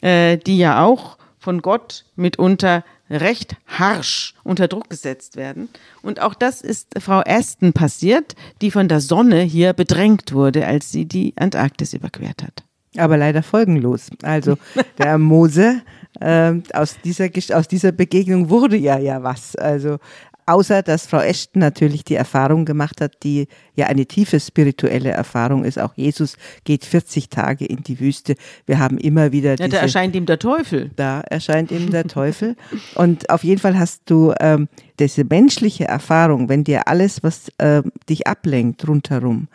[0.00, 5.68] äh, die ja auch von Gott mitunter recht harsch unter Druck gesetzt werden.
[6.02, 10.90] Und auch das ist Frau Aston passiert, die von der Sonne hier bedrängt wurde, als
[10.90, 12.64] sie die Antarktis überquert hat.
[12.96, 14.10] Aber leider folgenlos.
[14.22, 14.58] Also
[14.98, 15.82] der Mose
[16.20, 19.56] äh, aus dieser aus dieser Begegnung wurde ja ja was.
[19.56, 19.98] Also
[20.46, 25.64] Außer dass Frau Ashton natürlich die Erfahrung gemacht hat, die ja eine tiefe spirituelle Erfahrung
[25.64, 25.78] ist.
[25.78, 28.34] Auch Jesus geht 40 Tage in die Wüste.
[28.66, 29.56] Wir haben immer wieder.
[29.56, 30.90] Ja, da erscheint ihm der Teufel.
[30.96, 32.56] Da erscheint ihm der Teufel.
[32.96, 37.82] Und auf jeden Fall hast du ähm, diese menschliche Erfahrung, wenn dir alles, was äh,
[38.08, 39.46] dich ablenkt rundherum,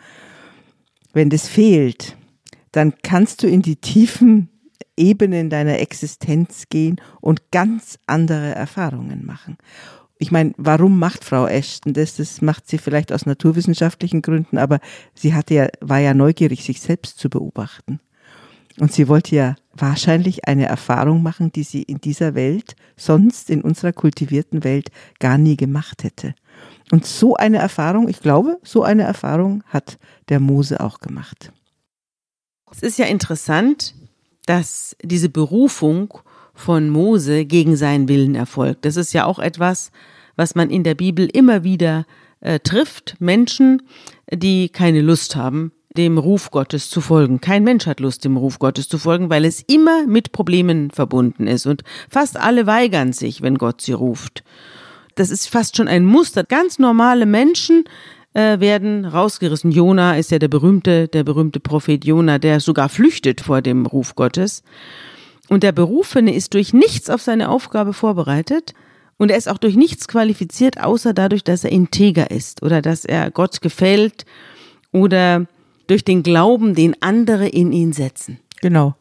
[1.12, 2.16] wenn das fehlt,
[2.72, 4.48] dann kannst du in die tiefen
[4.96, 9.58] Ebenen deiner Existenz gehen und ganz andere Erfahrungen machen
[10.18, 12.16] ich meine, warum macht Frau Ashton das?
[12.16, 14.80] Das macht sie vielleicht aus naturwissenschaftlichen Gründen, aber
[15.14, 18.00] sie hatte ja, war ja neugierig, sich selbst zu beobachten.
[18.80, 23.62] Und sie wollte ja wahrscheinlich eine Erfahrung machen, die sie in dieser Welt, sonst in
[23.62, 26.34] unserer kultivierten Welt, gar nie gemacht hätte.
[26.90, 31.52] Und so eine Erfahrung, ich glaube, so eine Erfahrung hat der Mose auch gemacht.
[32.70, 33.94] Es ist ja interessant,
[34.46, 36.20] dass diese Berufung
[36.58, 38.84] von Mose gegen seinen Willen erfolgt.
[38.84, 39.92] Das ist ja auch etwas,
[40.34, 42.04] was man in der Bibel immer wieder
[42.40, 43.14] äh, trifft.
[43.20, 43.82] Menschen,
[44.32, 47.40] die keine Lust haben, dem Ruf Gottes zu folgen.
[47.40, 51.46] Kein Mensch hat Lust, dem Ruf Gottes zu folgen, weil es immer mit Problemen verbunden
[51.46, 51.66] ist.
[51.66, 54.42] Und fast alle weigern sich, wenn Gott sie ruft.
[55.14, 56.42] Das ist fast schon ein Muster.
[56.42, 57.84] Ganz normale Menschen
[58.34, 59.70] äh, werden rausgerissen.
[59.70, 64.16] Jona ist ja der berühmte, der berühmte Prophet Jona, der sogar flüchtet vor dem Ruf
[64.16, 64.64] Gottes.
[65.48, 68.74] Und der Berufene ist durch nichts auf seine Aufgabe vorbereitet
[69.16, 73.04] und er ist auch durch nichts qualifiziert, außer dadurch, dass er integer ist oder dass
[73.04, 74.24] er Gott gefällt
[74.92, 75.46] oder
[75.86, 78.38] durch den Glauben, den andere in ihn setzen.
[78.60, 78.94] Genau.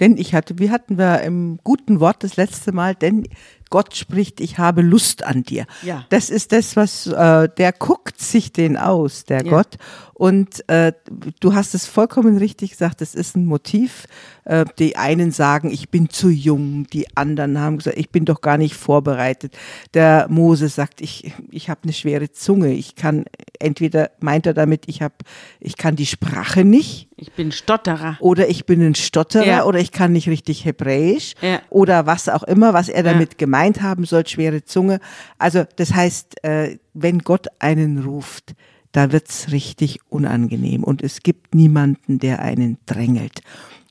[0.00, 3.28] Denn ich hatte, wie hatten wir im guten Wort das letzte Mal, denn
[3.72, 5.64] Gott spricht, ich habe Lust an dir.
[5.82, 6.04] Ja.
[6.10, 9.50] Das ist das, was äh, der guckt sich den aus, der Ja.
[9.50, 9.78] Gott.
[10.14, 10.92] Und äh,
[11.40, 14.06] du hast es vollkommen richtig gesagt, das ist ein Motiv.
[14.44, 18.40] Äh, die einen sagen, ich bin zu jung, die anderen haben gesagt, ich bin doch
[18.40, 19.56] gar nicht vorbereitet.
[19.94, 22.72] Der Mose sagt, ich, ich habe eine schwere Zunge.
[22.72, 23.24] Ich kann,
[23.58, 25.22] entweder meint er damit, ich, hab,
[25.58, 28.16] ich kann die Sprache nicht Ich bin Stotterer.
[28.20, 29.64] oder ich bin ein Stotterer Ja.
[29.64, 31.60] oder ich kann nicht richtig Hebräisch Ja.
[31.70, 35.00] oder was auch immer, was er damit gemeint haben soll, schwere Zunge.
[35.38, 38.54] Also das heißt, äh, wenn Gott einen ruft,
[38.92, 43.40] da wird's richtig unangenehm und es gibt niemanden, der einen drängelt.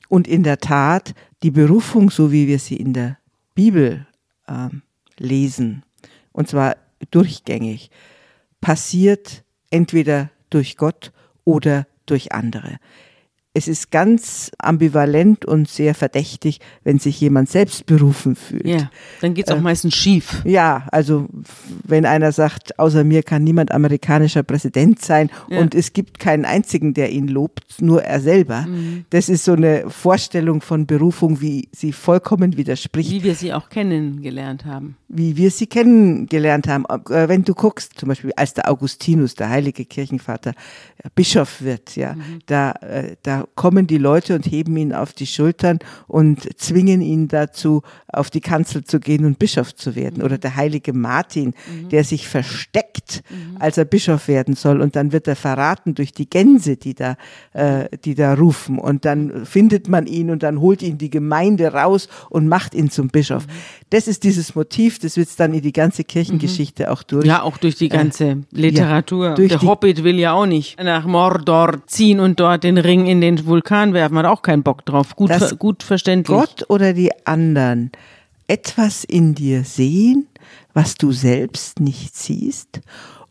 [0.08, 3.18] Und in der Tat, die Berufung, so wie wir sie in der
[3.54, 4.06] Bibel
[4.48, 4.82] ähm,
[5.18, 5.82] lesen,
[6.32, 6.76] und zwar
[7.10, 7.90] durchgängig,
[8.60, 11.12] passiert entweder durch Gott
[11.44, 12.78] oder durch andere.
[13.54, 18.66] Es ist ganz ambivalent und sehr verdächtig, wenn sich jemand selbst berufen fühlt.
[18.66, 20.40] Ja, dann geht's auch Äh, meistens schief.
[20.46, 21.28] Ja, also
[21.84, 25.60] wenn einer sagt, außer mir kann niemand amerikanischer Präsident sein Ja.
[25.60, 28.62] und es gibt keinen einzigen, der ihn lobt, nur er selber.
[28.62, 29.04] Mhm.
[29.10, 33.68] Das ist so eine Vorstellung von Berufung, wie sie vollkommen widerspricht Wie wir sie auch
[33.68, 34.96] kennengelernt haben.
[35.08, 36.86] wie wir sie kennengelernt haben.
[37.10, 40.54] Äh, Wenn du guckst, zum Beispiel als der Augustinus, der heilige Kirchenvater,
[41.14, 45.78] Bischof wird, ja, da, äh, da kommen die Leute und heben ihn auf die Schultern
[46.06, 50.22] und zwingen ihn dazu, auf die Kanzel zu gehen und Bischof zu werden.
[50.22, 51.54] Oder der heilige Martin,
[51.90, 53.22] der sich versteckt,
[53.58, 57.16] als er Bischof werden soll und dann wird er verraten durch die Gänse, die da,
[57.52, 61.72] äh, die da rufen und dann findet man ihn und dann holt ihn die Gemeinde
[61.72, 63.46] raus und macht ihn zum Bischof.
[63.90, 67.26] Das ist dieses Motiv, das wird dann in die ganze Kirchengeschichte auch durch.
[67.26, 69.26] Ja, auch durch die ganze Literatur.
[69.28, 72.78] ja, durch Der die- Hobbit will ja auch nicht nach Mordor ziehen und dort den
[72.78, 74.18] Ring in den Vulkan werfen.
[74.18, 75.16] Hat auch keinen Bock drauf.
[75.16, 76.36] Gut, ver gut verständlich.
[76.36, 77.90] Gott oder die anderen
[78.46, 80.26] etwas in dir sehen,
[80.74, 82.80] was du selbst nicht siehst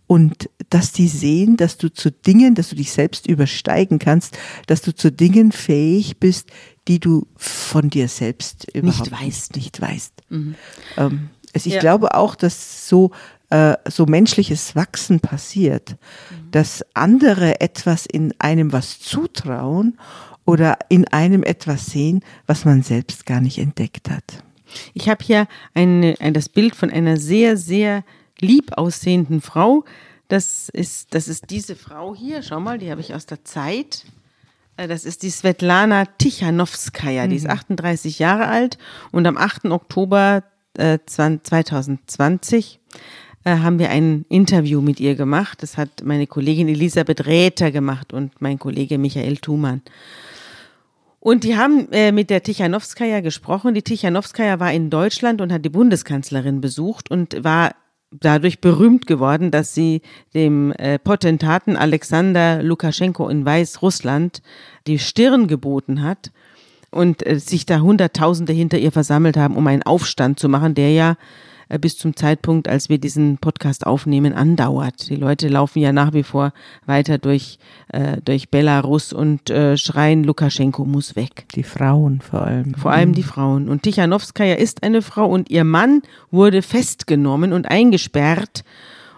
[0.07, 4.37] und dass die sehen, dass du zu Dingen, dass du dich selbst übersteigen kannst,
[4.67, 6.49] dass du zu Dingen fähig bist,
[6.87, 9.55] die du von dir selbst überhaupt weißt.
[9.55, 10.13] Nicht weißt.
[10.29, 10.55] Mhm.
[10.97, 11.79] Ähm, es, ich Ja.
[11.79, 13.11] glaube auch, dass so
[13.51, 15.91] äh, so menschliches Wachsen passiert,
[16.29, 16.51] Mhm.
[16.51, 19.97] dass andere etwas in einem was zutrauen
[20.45, 24.43] oder in einem etwas sehen, was man selbst gar nicht entdeckt hat.
[24.93, 28.03] Ich habe hier eine, ein, das Bild von einer sehr, sehr
[28.39, 29.83] lieb aussehenden Frau.
[30.29, 32.41] Das ist, das ist diese Frau hier.
[32.41, 34.05] Schau mal, die habe ich aus der Zeit.
[34.77, 37.27] Äh, Das ist die Svetlana Tichanowskaja.
[37.27, 38.77] Die ist 38 Jahre alt
[39.11, 39.65] und am 8.
[39.65, 40.43] Oktober
[40.77, 42.79] äh, 2020
[43.43, 45.63] äh, haben wir ein Interview mit ihr gemacht.
[45.63, 49.81] Das hat meine Kollegin Elisabeth Räther gemacht und mein Kollege Michael Thumann.
[51.19, 53.75] Und die haben äh, mit der Tichanowskaja gesprochen.
[53.75, 57.75] Die Tichanowskaja war in Deutschland und hat die Bundeskanzlerin besucht und war
[58.11, 60.01] dadurch berühmt geworden, dass sie
[60.33, 64.41] dem äh, Potentaten Alexander Lukaschenko in Weißrussland
[64.87, 66.31] die Stirn geboten hat
[66.89, 70.91] und äh, sich da Hunderttausende hinter ihr versammelt haben, um einen Aufstand zu machen, der
[70.91, 71.17] ja
[71.77, 75.09] bis zum Zeitpunkt, als wir diesen Podcast aufnehmen, andauert.
[75.09, 76.53] Die Leute laufen ja nach wie vor
[76.85, 81.45] weiter durch, äh, durch Belarus und äh, schreien, Lukaschenko muss weg.
[81.55, 82.73] Die Frauen vor allem.
[82.75, 83.69] Vor allem die Frauen.
[83.69, 88.63] Und Tichanowskaja ist eine Frau und ihr Mann wurde festgenommen und eingesperrt.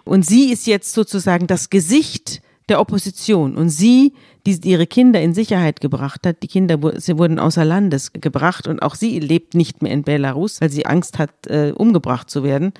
[0.04, 3.56] Und sie ist jetzt sozusagen das Gesicht der Opposition.
[3.56, 4.13] Und sie,
[4.45, 8.82] die ihre Kinder in Sicherheit gebracht hat, die Kinder sie wurden außer Landes gebracht und
[8.82, 12.73] auch sie lebt nicht mehr in Belarus, weil sie Angst hat, äh, umgebracht zu werden.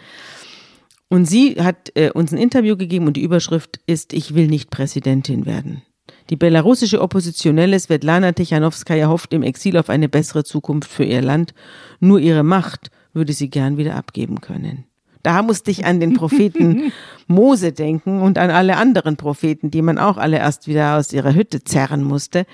[1.10, 4.72] Und sie hat äh, uns ein Interview gegeben und die Überschrift ist, ich will nicht
[4.72, 5.84] Präsidentin werden.
[6.30, 11.54] Die belarussische Oppositionelle Svetlana Tichanowskaja hofft im Exil auf eine bessere Zukunft für ihr Land.
[12.00, 14.86] Nur ihre Macht würde sie gern wieder abgeben können.
[15.24, 16.92] Da musste ich an den Propheten
[17.28, 21.34] Mose denken und an alle anderen Propheten, die man auch alle erst wieder aus ihrer
[21.34, 22.46] Hütte zerren musste.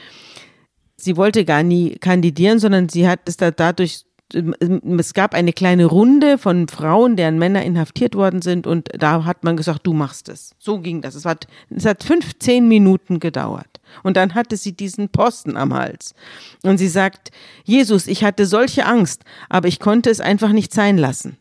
[0.96, 5.86] Sie wollte gar nie kandidieren, sondern sie hat es da dadurch es gab eine kleine
[5.86, 10.30] Runde von Frauen, deren Männer inhaftiert worden sind und da hat man gesagt, du machst
[10.30, 10.56] es.
[10.60, 11.16] So ging das.
[11.16, 13.80] Es hat, es hat 15 Minuten gedauert.
[14.04, 16.14] Und dann hatte sie diesen Posten am Hals.
[16.62, 17.32] Und sie sagt,
[17.64, 21.38] Jesus, ich hatte solche Angst, aber ich konnte es einfach nicht sein lassen.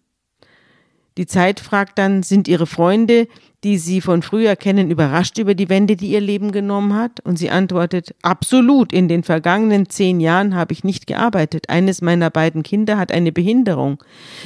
[1.18, 3.26] Die Zeit fragt dann, sind ihre Freunde,
[3.64, 7.18] die sie von früher kennen, überrascht über die Wende, die ihr Leben genommen hat?
[7.24, 8.92] Und sie antwortet, absolut.
[8.92, 11.68] In den vergangenen zehn Jahren habe ich nicht gearbeitet.
[11.68, 14.00] Eines meiner beiden Kinder hat eine Behinderung.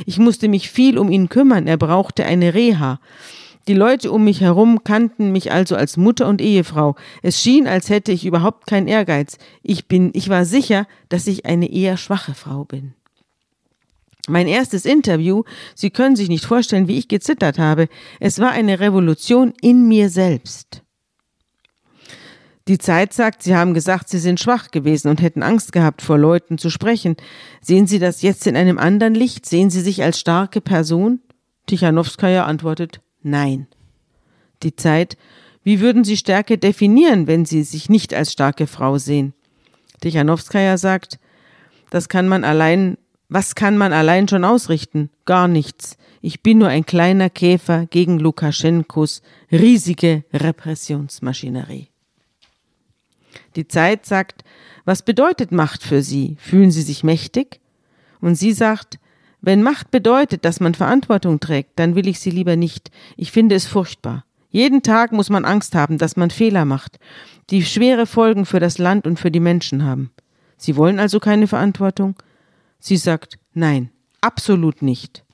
[0.07, 1.67] Ich musste mich viel um ihn kümmern.
[1.67, 3.01] Er brauchte eine Reha.
[3.69, 6.97] Die Leute um mich herum kannten mich also als Mutter und Ehefrau.
[7.21, 9.37] Es schien, als hätte ich überhaupt keinen Ehrgeiz.
[9.63, 12.95] Ich bin, ich war sicher, dass ich eine eher schwache Frau bin.
[14.29, 15.43] Mein erstes Interview,
[15.75, 17.89] Sie können sich nicht vorstellen, wie ich gezittert habe.
[18.21, 20.83] Es war eine Revolution in mir selbst.
[22.69, 26.17] Die Zeit sagt, Sie haben gesagt, Sie sind schwach gewesen und hätten Angst gehabt, vor
[26.17, 27.17] Leuten zu sprechen.
[27.61, 29.47] Sehen Sie das jetzt in einem anderen Licht?
[29.47, 31.21] Sehen Sie sich als starke Person?
[31.67, 33.67] Tichanowskaja antwortet Nein.
[34.63, 35.17] Die Zeit,
[35.65, 39.33] wie würden Sie Stärke definieren, wenn Sie sich nicht als starke Frau sehen?
[40.01, 41.19] Tichanowskaja sagt,
[41.91, 42.97] das kann man allein,
[43.33, 45.09] was kann man allein schon ausrichten?
[45.25, 45.97] Gar nichts.
[46.21, 51.89] Ich bin nur ein kleiner Käfer gegen Lukaschenkos riesige Repressionsmaschinerie.
[53.57, 54.45] Die Zeit sagt,
[54.85, 56.37] was bedeutet Macht für Sie?
[56.41, 57.61] Fühlen Sie sich mächtig?
[58.21, 58.99] Und sie sagt,
[59.41, 62.91] wenn Macht bedeutet, dass man Verantwortung trägt, dann will ich sie lieber nicht.
[63.17, 64.25] Ich finde es furchtbar.
[64.51, 66.99] Jeden Tag muss man Angst haben, dass man Fehler macht,
[67.51, 70.13] die schwere Folgen für das Land und für die Menschen haben.
[70.57, 72.15] Sie wollen also keine Verantwortung?
[72.85, 73.91] Sie sagt, nein,
[74.21, 75.25] absolut nicht.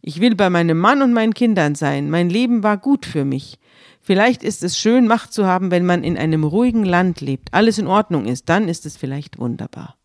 [0.00, 2.08] Ich will bei meinem Mann und meinen Kindern sein.
[2.08, 3.58] Mein Leben war gut für mich.
[4.00, 7.78] Vielleicht ist es schön, Macht zu haben, wenn man in einem ruhigen Land lebt, alles
[7.78, 9.96] in Ordnung ist, dann ist es vielleicht wunderbar.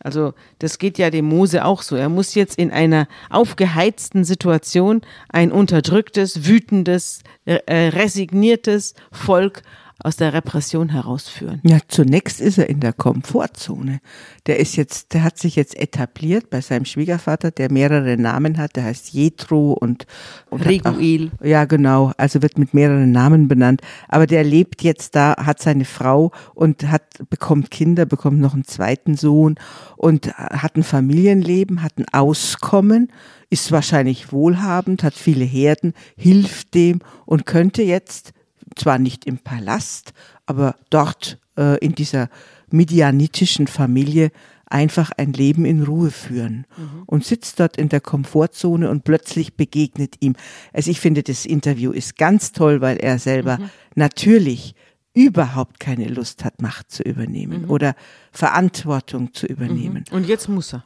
[0.00, 1.96] Also das geht ja dem Mose auch so.
[1.96, 9.62] Er muss jetzt in einer aufgeheizten Situation ein unterdrücktes, wütendes, äh, resigniertes Volk
[10.06, 11.60] aus der Repression herausführen.
[11.64, 13.98] Ja, zunächst ist er in der Komfortzone.
[14.46, 18.76] Der ist jetzt, der hat sich jetzt etabliert bei seinem Schwiegervater, der mehrere Namen hat.
[18.76, 20.06] Der heißt Jethro und,
[20.48, 21.32] und Reguel.
[21.40, 22.12] Auch, ja, genau.
[22.18, 23.80] Also wird mit mehreren Namen benannt.
[24.06, 28.64] Aber der lebt jetzt da, hat seine Frau und hat, bekommt Kinder, bekommt noch einen
[28.64, 29.56] zweiten Sohn
[29.96, 33.10] und hat ein Familienleben, hat ein Auskommen
[33.48, 38.32] ist wahrscheinlich wohlhabend, hat viele Herden, hilft dem und könnte jetzt
[38.76, 40.12] zwar nicht im Palast,
[40.46, 42.28] aber dort äh, in dieser
[42.70, 44.30] midianitischen Familie
[44.68, 47.02] einfach ein Leben in Ruhe führen mhm.
[47.06, 50.34] und sitzt dort in der Komfortzone und plötzlich begegnet ihm.
[50.72, 53.70] Also ich finde, das Interview ist ganz toll, weil er selber mhm.
[53.94, 54.74] natürlich
[55.14, 57.70] überhaupt keine Lust hat, Macht zu übernehmen mhm.
[57.70, 57.94] oder
[58.32, 60.04] Verantwortung zu übernehmen.
[60.10, 60.16] Mhm.
[60.16, 60.84] Und jetzt muss er.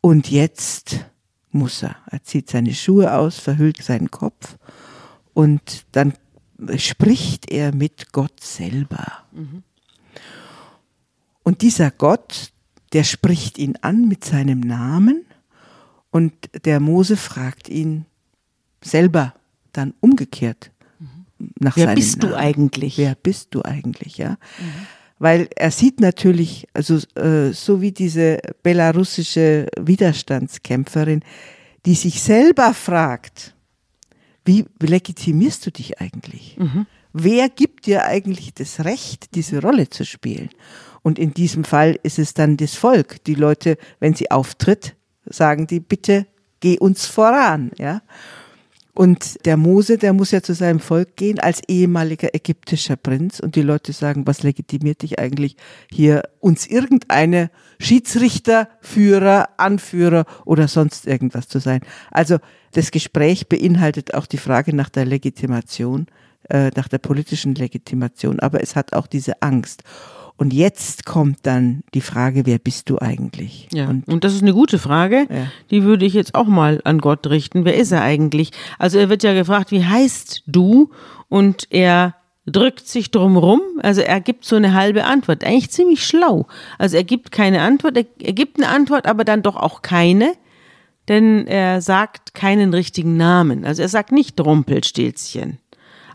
[0.00, 1.04] Und jetzt
[1.50, 1.96] muss er.
[2.06, 4.56] Er zieht seine Schuhe aus, verhüllt seinen Kopf
[5.34, 6.14] und dann
[6.76, 9.24] spricht er mit Gott selber.
[9.32, 9.62] Mhm.
[11.42, 12.52] Und dieser Gott,
[12.92, 15.24] der spricht ihn an mit seinem Namen
[16.10, 16.32] und
[16.64, 18.06] der Mose fragt ihn
[18.82, 19.34] selber
[19.72, 21.26] dann umgekehrt mhm.
[21.58, 22.32] nach Wer seinem bist Namen.
[22.32, 22.98] du eigentlich?
[22.98, 24.30] Wer bist du eigentlich, ja?
[24.30, 24.86] Mhm.
[25.18, 31.22] Weil er sieht natürlich, also äh, so wie diese belarussische Widerstandskämpferin,
[31.84, 33.54] die sich selber fragt,
[34.44, 36.56] wie legitimierst du dich eigentlich?
[36.58, 36.86] Mhm.
[37.12, 40.50] Wer gibt dir eigentlich das Recht, diese Rolle zu spielen?
[41.02, 43.24] Und in diesem Fall ist es dann das Volk.
[43.24, 46.26] Die Leute, wenn sie auftritt, sagen die, bitte
[46.60, 48.02] geh uns voran, ja.
[48.92, 53.54] Und der Mose, der muss ja zu seinem Volk gehen als ehemaliger ägyptischer Prinz und
[53.54, 55.56] die Leute sagen, was legitimiert dich eigentlich
[55.90, 61.80] hier uns irgendeine Schiedsrichter, Führer, Anführer oder sonst irgendwas zu sein.
[62.10, 62.38] Also
[62.72, 66.06] das Gespräch beinhaltet auch die Frage nach der Legitimation,
[66.48, 69.84] äh, nach der politischen Legitimation, aber es hat auch diese Angst.
[70.40, 73.68] Und jetzt kommt dann die Frage, wer bist du eigentlich?
[73.74, 75.26] Ja, und, und das ist eine gute Frage.
[75.28, 75.46] Ja.
[75.70, 77.66] Die würde ich jetzt auch mal an Gott richten.
[77.66, 78.50] Wer ist er eigentlich?
[78.78, 80.92] Also er wird ja gefragt, wie heißt du?
[81.28, 82.14] Und er
[82.46, 83.60] drückt sich drum rum.
[83.82, 85.44] Also er gibt so eine halbe Antwort.
[85.44, 86.46] Eigentlich ziemlich schlau.
[86.78, 87.98] Also er gibt keine Antwort.
[87.98, 90.32] Er, er gibt eine Antwort, aber dann doch auch keine.
[91.08, 93.66] Denn er sagt keinen richtigen Namen.
[93.66, 95.58] Also er sagt nicht Rumpelstilzchen.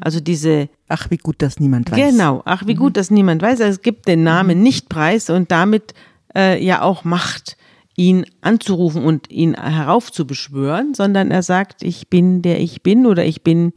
[0.02, 0.68] Also diese.
[0.88, 2.12] Ach, wie gut, dass niemand weiß.
[2.12, 2.94] Genau, ach, wie gut, mhm.
[2.94, 3.62] dass niemand weiß.
[3.62, 5.94] Also es gibt den Namen nicht preis und damit
[6.36, 7.58] äh, ja auch Macht,
[7.98, 13.42] ihn anzurufen und ihn heraufzubeschwören, sondern er sagt, ich bin der ich bin oder ich
[13.42, 13.74] bin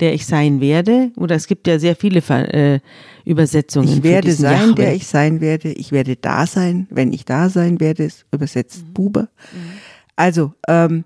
[0.00, 1.10] der ich sein werde.
[1.16, 2.80] Oder es gibt ja sehr viele äh,
[3.24, 3.88] Übersetzungen.
[3.88, 4.74] Ich werde sein, Jahwe.
[4.74, 5.72] der ich sein werde.
[5.72, 8.92] Ich werde da sein, wenn ich da sein werde, übersetzt mhm.
[8.92, 9.22] Buber.
[9.22, 9.70] Mhm.
[10.16, 11.04] Also, ähm,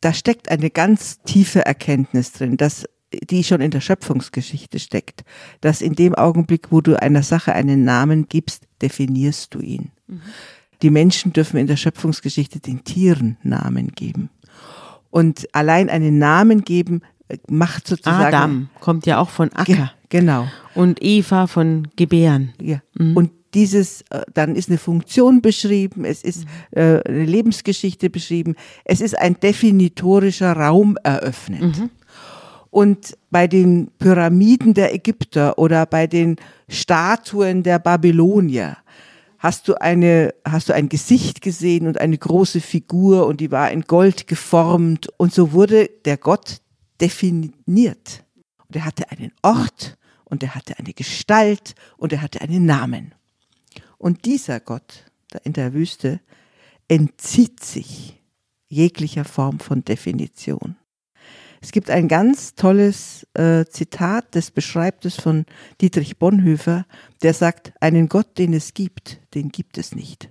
[0.00, 5.24] da steckt eine ganz tiefe Erkenntnis drin, dass die schon in der Schöpfungsgeschichte steckt,
[5.60, 9.90] dass in dem Augenblick, wo du einer Sache einen Namen gibst, definierst du ihn.
[10.06, 10.20] Mhm.
[10.82, 14.30] Die Menschen dürfen in der Schöpfungsgeschichte den Tieren Namen geben.
[15.10, 18.34] Und allein einen Namen geben äh, macht sozusagen.
[18.34, 19.64] Adam kommt ja auch von Acker.
[19.64, 20.48] Ge genau.
[20.74, 22.54] Und Eva von Gebären.
[22.60, 22.80] Ja.
[22.94, 23.16] Mhm.
[23.16, 26.80] Und dieses, äh, dann ist eine Funktion beschrieben, es ist mhm.
[26.80, 31.62] äh, eine Lebensgeschichte beschrieben, es ist ein definitorischer Raum eröffnet.
[31.62, 31.90] Mhm.
[32.70, 36.36] Und bei den Pyramiden der Ägypter oder bei den
[36.68, 38.76] Statuen der Babylonier
[39.38, 43.70] hast du eine, hast du ein Gesicht gesehen und eine große Figur und die war
[43.70, 46.60] in Gold geformt und so wurde der Gott
[47.00, 48.24] definiert.
[48.68, 53.14] Und er hatte einen Ort und er hatte eine Gestalt und er hatte einen Namen.
[53.98, 56.20] Und dieser Gott da in der Wüste
[56.88, 58.20] entzieht sich
[58.68, 60.76] jeglicher Form von Definition.
[61.60, 65.44] Es gibt ein ganz tolles äh, Zitat, das beschreibt es von
[65.80, 66.86] Dietrich Bonhoeffer,
[67.22, 70.30] der sagt, einen Gott, den es gibt, den gibt es nicht.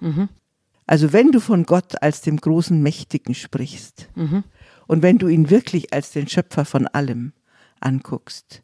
[0.00, 0.30] Mhm.
[0.86, 4.42] Also wenn du von Gott als dem großen Mächtigen sprichst mhm.
[4.86, 7.32] und wenn du ihn wirklich als den Schöpfer von allem
[7.80, 8.62] anguckst,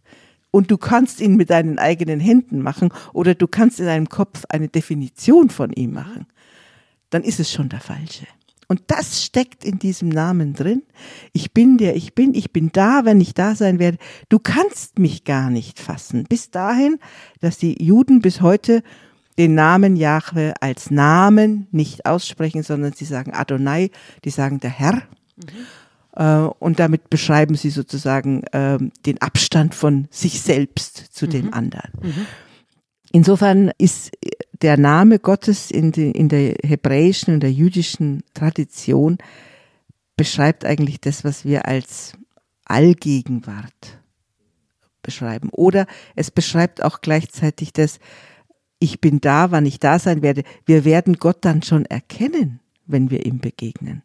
[0.57, 4.45] und du kannst ihn mit deinen eigenen Händen machen oder du kannst in deinem Kopf
[4.49, 6.27] eine Definition von ihm machen,
[7.11, 8.27] dann ist es schon der falsche.
[8.69, 10.83] Und das steckt in diesem Namen drin.
[11.33, 13.99] Ich bin der ich bin, ich bin da, wenn ich da sein werde.
[14.29, 16.25] Du kannst mich gar nicht fassen.
[16.25, 16.99] Bis dahin,
[17.41, 18.83] dass die Juden bis heute
[19.39, 23.91] den Namen Jahwe als Namen nicht aussprechen, sondern sie sagen Adonai,
[24.25, 25.03] die sagen der Herr.
[25.37, 26.53] Mhm.
[26.59, 31.31] Und damit beschreiben sie sozusagen ähm, den Abstand von sich selbst zu mhm.
[31.31, 31.91] dem anderen.
[32.03, 32.27] Mhm.
[33.13, 34.13] Insofern ist
[34.63, 39.19] der Name Gottes in, die, in der hebräischen und der jüdischen Tradition
[40.17, 42.13] beschreibt eigentlich das, was wir als
[42.65, 44.01] Allgegenwart
[45.03, 45.51] beschreiben.
[45.51, 47.99] Oder es beschreibt auch gleichzeitig das,
[48.79, 50.43] ich bin da, wann ich da sein werde.
[50.65, 54.03] Wir werden Gott dann schon erkennen, wenn wir ihm begegnen.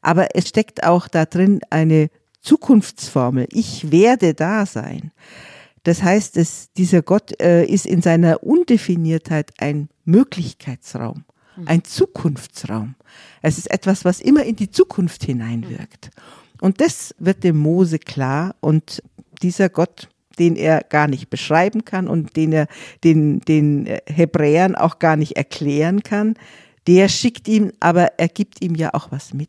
[0.00, 2.08] Aber es steckt auch da drin eine
[2.40, 3.46] Zukunftsformel.
[3.50, 5.12] Ich werde da sein.
[5.88, 11.24] Das heißt, es, dieser Gott äh, ist in seiner Undefiniertheit ein Möglichkeitsraum,
[11.56, 11.66] mhm.
[11.66, 12.94] ein Zukunftsraum.
[13.40, 16.10] Es ist etwas, was immer in die Zukunft hineinwirkt.
[16.60, 19.02] Und das wird dem Mose klar und
[19.40, 22.66] dieser Gott, den er gar nicht beschreiben kann und den er
[23.02, 26.34] den, den Hebräern auch gar nicht erklären kann,
[26.86, 29.48] der schickt ihm, aber er gibt ihm ja auch was mit.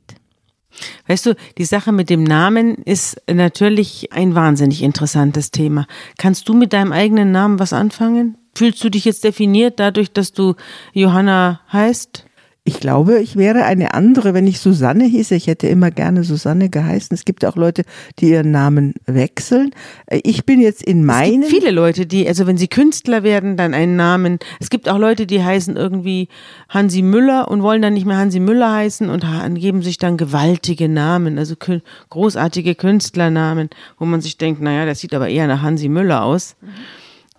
[1.08, 5.88] Weißt du, die Sache mit dem Namen ist natürlich ein wahnsinnig interessantes Thema.
[6.18, 8.38] Kannst du mit deinem eigenen Namen was anfangen?
[8.56, 10.56] Fühlst du dich jetzt definiert dadurch, dass du
[10.94, 12.26] Johanna heißt?
[12.66, 15.34] Ich glaube, ich wäre eine andere, wenn ich Susanne hieße.
[15.34, 17.16] Ich hätte immer gerne Susanne geheißen.
[17.16, 17.84] Es gibt auch Leute,
[18.20, 19.72] die ihren Namen wechseln.
[20.12, 21.42] Ich bin jetzt in meinen.
[21.42, 24.40] Es gibt viele Leute, die, also wenn sie Künstler werden, dann einen Namen.
[24.60, 26.28] Es gibt auch Leute, die heißen irgendwie
[26.68, 30.90] Hansi Müller und wollen dann nicht mehr Hansi Müller heißen und geben sich dann gewaltige
[30.90, 31.56] Namen, also
[32.10, 36.56] großartige Künstlernamen, wo man sich denkt, naja, das sieht aber eher nach Hansi Müller aus.
[36.62, 36.68] Mhm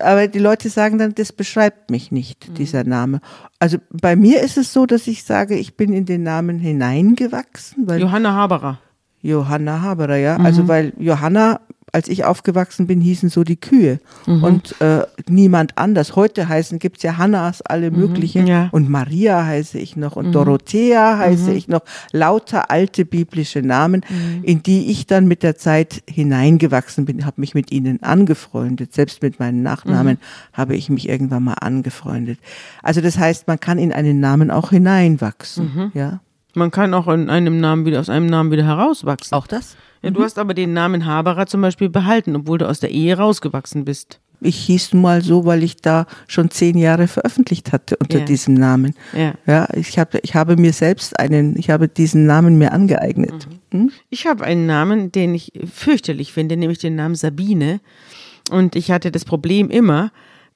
[0.01, 2.55] aber die Leute sagen dann, das beschreibt mich nicht, mhm.
[2.55, 3.21] dieser Name.
[3.59, 7.87] Also bei mir ist es so, dass ich sage, ich bin in den Namen hineingewachsen.
[7.87, 8.81] Weil Johanna Haberer.
[9.23, 10.37] Johanna Haberer, ja.
[10.37, 10.47] Also mhm.
[10.47, 11.61] Also weil Johanna
[11.93, 14.45] als ich aufgewachsen bin, hießen so die Kühe mhm.
[14.45, 16.16] und äh, niemand anders.
[16.16, 17.99] Heute heißen gibt's ja Hannas, alle mhm.
[17.99, 18.68] möglichen ja.
[18.72, 20.32] und Maria heiße ich noch und mhm.
[20.32, 21.57] Dorothea heiße mhm.
[21.57, 21.82] ich noch.
[22.12, 24.45] Lauter alte biblische Namen, mhm.
[24.45, 28.93] in die ich dann mit der Zeit hineingewachsen bin, habe mich mit ihnen angefreundet.
[28.93, 30.18] Selbst mit meinen Nachnamen
[30.53, 32.38] habe ich mich irgendwann mal angefreundet.
[32.82, 36.20] Also das heißt, man kann in einen Namen auch hineinwachsen, ja.
[36.55, 39.36] Man kann auch in einem Namen wieder aus einem Namen wieder herauswachsen.
[39.36, 39.76] Auch das?
[40.03, 43.17] Ja, du hast aber den Namen Haberer zum Beispiel behalten, obwohl du aus der Ehe
[43.17, 44.21] rausgewachsen bist.
[44.41, 48.25] Ich hieß mal so, weil ich da schon zehn Jahre veröffentlicht hatte unter ja.
[48.25, 48.95] diesem Namen.
[49.13, 49.35] Ja.
[49.47, 53.49] ja ich, hab, ich habe mir selbst einen, ich habe diesen Namen mir angeeignet.
[53.71, 53.81] Mhm.
[53.81, 53.93] Hm?
[54.09, 57.81] Ich habe einen Namen, den ich fürchterlich finde, nämlich den Namen Sabine.
[58.51, 60.11] Und ich hatte das Problem immer,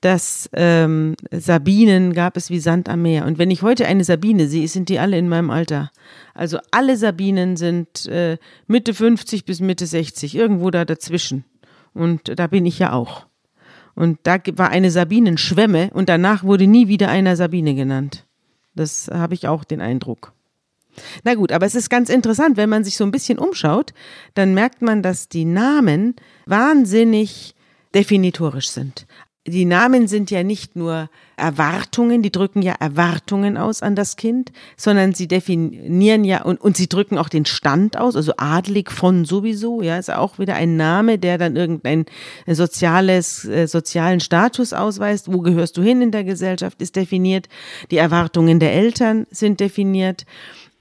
[0.04, 3.24] dass ähm, Sabinen gab es wie Sand am Meer.
[3.24, 5.90] Und wenn ich heute eine Sabine sehe, sind die alle in meinem Alter.
[6.34, 8.36] Also alle Sabinen sind äh,
[8.66, 11.44] Mitte 50 bis Mitte 60, irgendwo da dazwischen.
[11.94, 13.26] Und da bin ich ja auch.
[13.94, 18.26] Und da war eine Sabinenschwemme und danach wurde nie wieder einer Sabine genannt.
[18.74, 20.34] Das habe ich auch den Eindruck.
[21.22, 23.94] Na gut, aber es ist ganz interessant, wenn man sich so ein bisschen umschaut,
[24.34, 27.54] dann merkt man, dass die Namen wahnsinnig
[27.94, 29.06] definitorisch sind
[29.46, 34.52] die Namen sind ja nicht nur Erwartungen, die drücken ja Erwartungen aus an das Kind,
[34.76, 39.26] sondern sie definieren ja und, und sie drücken auch den Stand aus, also adlig von
[39.26, 42.06] sowieso, ja, ist auch wieder ein Name, der dann irgendein
[42.46, 45.30] soziales, äh, sozialen Status ausweist.
[45.30, 47.48] Wo gehörst du hin in der Gesellschaft, ist definiert.
[47.90, 50.24] Die Erwartungen der Eltern sind definiert.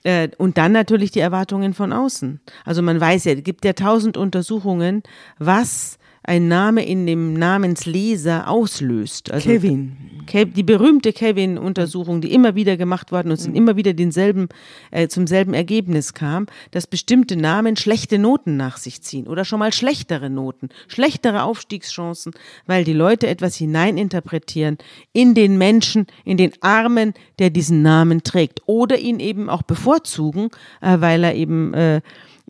[0.04, 2.40] Äh, und dann natürlich die Erwartungen von außen.
[2.64, 5.04] Also man weiß ja, es gibt ja tausend Untersuchungen,
[5.38, 9.30] was ein Name in dem Namensleser auslöst.
[9.32, 9.98] Also Kevin.
[10.32, 13.56] die berühmte Kevin-Untersuchung, die immer wieder gemacht worden und mhm.
[13.56, 14.48] immer wieder denselben,
[14.92, 19.60] äh, zum selben Ergebnis kam, dass bestimmte Namen schlechte Noten nach sich ziehen oder schon
[19.60, 22.34] mal schlechtere Noten, schlechtere Aufstiegschancen,
[22.66, 24.78] weil die Leute etwas hineininterpretieren
[25.12, 30.50] in den Menschen, in den Armen, der diesen Namen trägt oder ihn eben auch bevorzugen,
[30.80, 32.02] äh, weil er eben äh, äh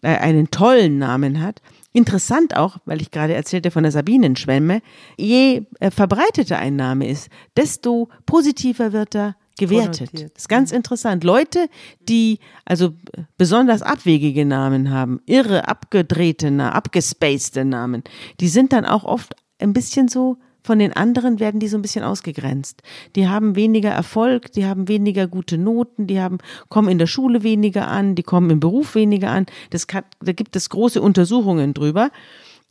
[0.03, 1.59] einen tollen Namen hat.
[1.93, 4.81] Interessant auch, weil ich gerade erzählte von der Sabinenschwemme,
[5.15, 10.09] je äh, verbreiteter ein Name ist, desto positiver wird er gewertet.
[10.13, 11.23] Das ist ganz interessant.
[11.23, 11.67] Leute,
[12.01, 12.93] die also
[13.37, 18.03] besonders abwegige Namen haben, irre, abgedrehte, abgespacede Namen,
[18.39, 21.81] die sind dann auch oft ein bisschen so von den anderen werden die so ein
[21.81, 22.81] bisschen ausgegrenzt.
[23.15, 26.37] Die haben weniger Erfolg, die haben weniger gute Noten, die haben,
[26.69, 29.45] kommen in der Schule weniger an, die kommen im Beruf weniger an.
[29.69, 32.11] Das kann, da gibt es große Untersuchungen drüber.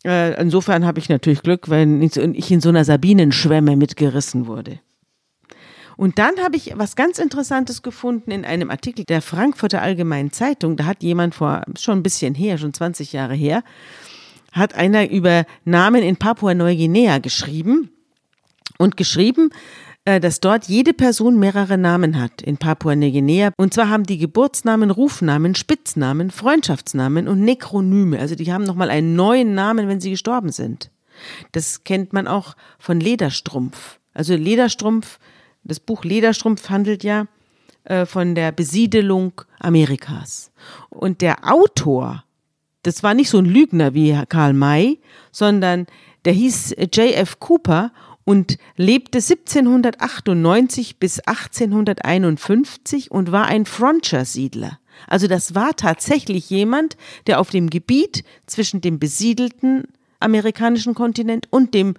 [0.05, 4.81] Äh, insofern habe ich natürlich Glück, wenn ich in so einer Sabinenschwemme mitgerissen wurde.
[5.97, 10.77] Und dann habe ich was ganz Interessantes gefunden in einem Artikel der Frankfurter Allgemeinen Zeitung.
[10.77, 13.63] Da hat jemand vor schon ein bisschen her, schon 20 Jahre her,
[14.53, 17.91] hat einer über Namen in Papua-Neuguinea geschrieben
[18.79, 19.51] und geschrieben,
[20.05, 23.53] äh, dass dort jede Person mehrere Namen hat in Papua-Neuguinea.
[23.57, 28.19] Und zwar haben die Geburtsnamen, Rufnamen, Spitznamen, Freundschaftsnamen und Nekronyme.
[28.19, 30.91] Also die haben nochmal einen neuen Namen, wenn sie gestorben sind.
[31.53, 34.01] Das kennt man auch von Lederstrumpf.
[34.13, 35.19] Also Lederstrumpf,
[35.65, 37.27] das Buch Lederstrumpf handelt ja
[37.85, 40.51] äh, von der Besiedelung Amerikas.
[40.91, 42.25] Und der Autor
[42.83, 45.87] das war nicht so ein Lügner wie Karl May, sondern
[46.25, 47.39] der hieß J.F.
[47.41, 47.93] Cooper
[48.25, 54.79] und lebte 1798 bis 1851 und war ein Frontier-Siedler.
[55.07, 59.85] Also das war tatsächlich jemand, der auf dem Gebiet zwischen dem besiedelten
[60.21, 61.95] amerikanischen Kontinent und dem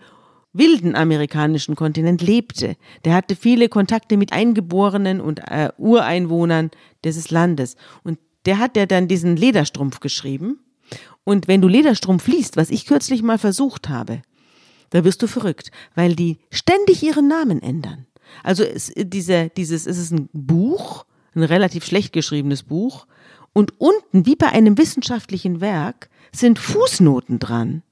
[0.53, 2.75] wilden amerikanischen Kontinent lebte.
[3.03, 6.69] Der hatte viele Kontakte mit Eingeborenen und äh, Ureinwohnern
[7.03, 7.75] dieses Landes.
[8.03, 10.59] Und der hat ja dann diesen Lederstrumpf geschrieben.
[11.23, 14.21] Und wenn du Lederstrumpf liest, was ich kürzlich mal versucht habe,
[14.89, 18.05] da wirst du verrückt, weil die ständig ihren Namen ändern.
[18.43, 21.05] Also es, diese, dieses, es ist ein Buch,
[21.35, 23.07] ein relativ schlecht geschriebenes Buch,
[23.53, 27.83] und unten, wie bei einem wissenschaftlichen Werk, sind Fußnoten dran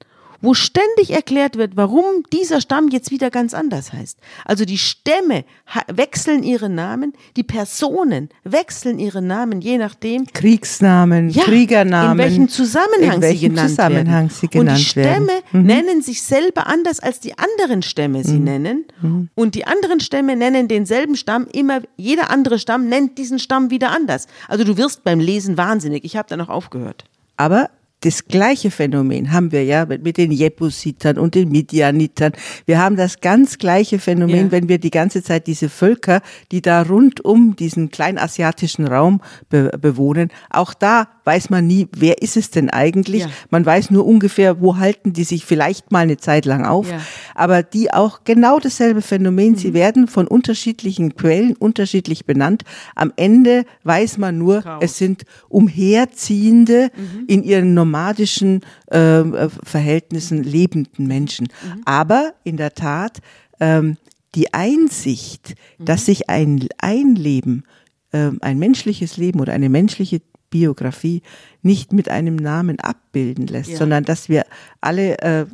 [0.42, 4.18] wo ständig erklärt wird, warum dieser Stamm jetzt wieder ganz anders heißt.
[4.44, 5.44] Also die Stämme
[5.86, 10.26] wechseln ihre Namen, die Personen wechseln ihre Namen, je nachdem.
[10.26, 12.12] Kriegsnamen, ja, Kriegernamen.
[12.12, 15.22] In welchem Zusammenhang, in welchem sie, genannt Zusammenhang sie genannt werden.
[15.22, 15.66] Und die Stämme mhm.
[15.66, 18.44] nennen sich selber anders, als die anderen Stämme sie mhm.
[18.44, 18.84] nennen.
[19.00, 19.28] Mhm.
[19.34, 23.90] Und die anderen Stämme nennen denselben Stamm immer, jeder andere Stamm nennt diesen Stamm wieder
[23.90, 24.26] anders.
[24.48, 26.04] Also du wirst beim Lesen wahnsinnig.
[26.04, 27.04] Ich habe da noch aufgehört.
[27.36, 27.70] Aber
[28.02, 32.32] das gleiche Phänomen haben wir ja mit den Jebusitern und den Midianitern.
[32.66, 34.52] Wir haben das ganz gleiche Phänomen, ja.
[34.52, 39.70] wenn wir die ganze Zeit diese Völker, die da rund um diesen kleinasiatischen Raum be
[39.80, 43.22] bewohnen, auch da weiß man nie, wer ist es denn eigentlich?
[43.22, 43.30] Ja.
[43.50, 46.90] Man weiß nur ungefähr, wo halten die sich vielleicht mal eine Zeit lang auf.
[46.90, 47.00] Ja.
[47.36, 49.52] Aber die auch genau dasselbe Phänomen.
[49.52, 49.56] Mhm.
[49.56, 52.64] Sie werden von unterschiedlichen Quellen unterschiedlich benannt.
[52.96, 54.82] Am Ende weiß man nur, Chaos.
[54.82, 57.24] es sind Umherziehende mhm.
[57.28, 61.48] in ihren normalen nomadischen äh, Verhältnissen lebenden Menschen.
[61.48, 61.82] Mhm.
[61.84, 63.18] Aber in der Tat
[63.60, 63.96] ähm,
[64.34, 65.84] die Einsicht, mhm.
[65.84, 67.64] dass sich ein, ein Leben,
[68.12, 71.22] äh, ein menschliches Leben oder eine menschliche Biografie
[71.62, 73.76] nicht mit einem Namen abbilden lässt, ja.
[73.78, 74.44] sondern dass wir
[74.80, 75.46] alle äh,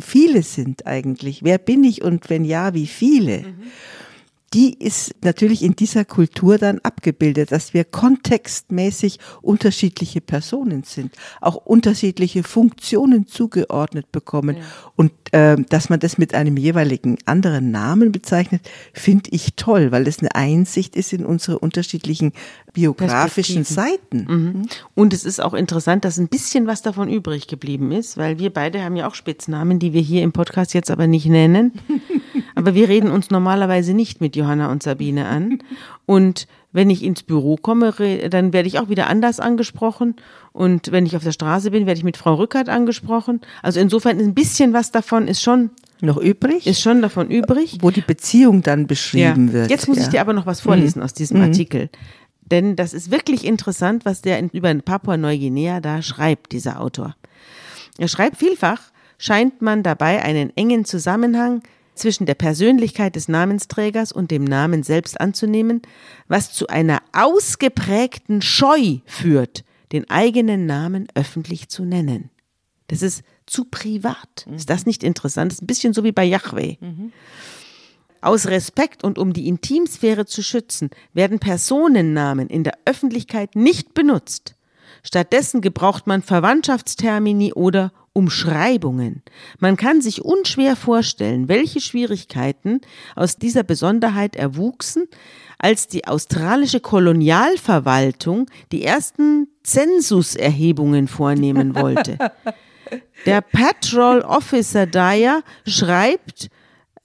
[0.00, 1.42] viele sind eigentlich.
[1.42, 3.40] Wer bin ich und wenn ja, wie viele?
[3.40, 3.62] Mhm
[4.56, 11.56] die ist natürlich in dieser Kultur dann abgebildet, dass wir kontextmäßig unterschiedliche Personen sind, auch
[11.56, 14.56] unterschiedliche Funktionen zugeordnet bekommen.
[14.56, 14.62] Ja.
[14.96, 18.62] Und äh, dass man das mit einem jeweiligen anderen Namen bezeichnet,
[18.94, 22.32] finde ich toll, weil das eine Einsicht ist in unsere unterschiedlichen
[22.72, 24.24] biografischen Seiten.
[24.26, 24.68] Mhm.
[24.94, 28.48] Und es ist auch interessant, dass ein bisschen was davon übrig geblieben ist, weil wir
[28.48, 31.72] beide haben ja auch Spitznamen, die wir hier im Podcast jetzt aber nicht nennen.
[32.56, 35.58] aber wir reden uns normalerweise nicht mit Johanna und Sabine an.
[36.06, 37.92] Und wenn ich ins Büro komme,
[38.30, 40.16] dann werde ich auch wieder anders angesprochen.
[40.52, 43.42] Und wenn ich auf der Straße bin, werde ich mit Frau Rückert angesprochen.
[43.62, 46.66] Also insofern ein bisschen was davon ist schon noch übrig?
[46.66, 47.76] Ist schon davon übrig.
[47.82, 49.52] Wo die Beziehung dann beschrieben ja.
[49.52, 49.70] wird.
[49.70, 50.04] Jetzt muss ja.
[50.04, 51.04] ich dir aber noch was vorlesen mhm.
[51.04, 51.44] aus diesem mhm.
[51.44, 51.90] Artikel.
[52.40, 57.16] Denn das ist wirklich interessant, was der in, über Papua-Neuguinea da schreibt, dieser Autor.
[57.98, 58.80] Er schreibt vielfach,
[59.18, 61.62] scheint man dabei einen engen Zusammenhang
[61.98, 65.82] zwischen der Persönlichkeit des Namensträgers und dem Namen selbst anzunehmen,
[66.28, 72.30] was zu einer ausgeprägten Scheu führt, den eigenen Namen öffentlich zu nennen.
[72.88, 74.46] Das ist zu privat.
[74.54, 75.52] Ist das nicht interessant?
[75.52, 76.76] Das ist ein bisschen so wie bei Yahweh.
[76.80, 77.12] Mhm.
[78.20, 84.54] Aus Respekt und um die Intimsphäre zu schützen, werden Personennamen in der Öffentlichkeit nicht benutzt.
[85.02, 89.22] Stattdessen gebraucht man Verwandtschaftstermini oder Umschreibungen.
[89.58, 92.80] Man kann sich unschwer vorstellen, welche Schwierigkeiten
[93.14, 95.06] aus dieser Besonderheit erwuchsen,
[95.58, 102.16] als die australische Kolonialverwaltung die ersten Zensuserhebungen vornehmen wollte.
[103.26, 106.48] Der Patrol Officer Dyer schreibt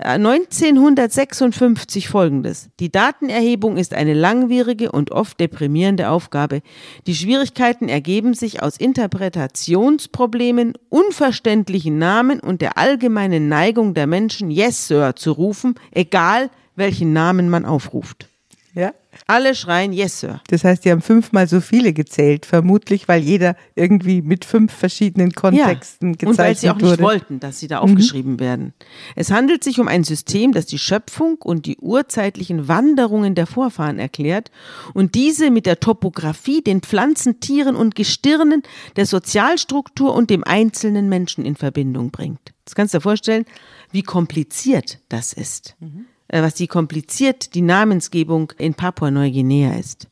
[0.04, 2.70] 1956 folgendes.
[2.80, 6.62] Die Datenerhebung ist eine langwierige und oft deprimierende Aufgabe.
[7.08, 14.88] Die Schwierigkeiten ergeben sich aus Interpretationsproblemen, unverständlichen Namen und der allgemeinen Neigung der Menschen, Yes,
[14.88, 18.31] Sir zu rufen, egal welchen Namen man aufruft.
[18.74, 18.94] Ja?
[19.28, 20.40] Alle schreien Yes, Sir.
[20.48, 25.34] Das heißt, die haben fünfmal so viele gezählt, vermutlich, weil jeder irgendwie mit fünf verschiedenen
[25.34, 26.30] Kontexten ja.
[26.30, 26.86] Und weil sie auch wurde.
[26.86, 28.40] nicht wollten, dass sie da aufgeschrieben mhm.
[28.40, 28.74] werden.
[29.18, 34.00] Es handelt sich um ein System, das die Schöpfung und die urzeitlichen Wanderungen der Vorfahren
[34.00, 34.50] erklärt
[34.94, 38.64] und diese mit der Topografie, den Pflanzen, Tieren und Gestirnen,
[38.96, 42.40] der Sozialstruktur und dem einzelnen Menschen in Verbindung bringt.
[42.64, 43.46] Das kannst du dir vorstellen,
[43.92, 45.76] wie kompliziert das ist.
[45.82, 46.06] Mhm.
[46.32, 50.08] Äh, was die kompliziert die Namensgebung in Papua-Neuguinea ist.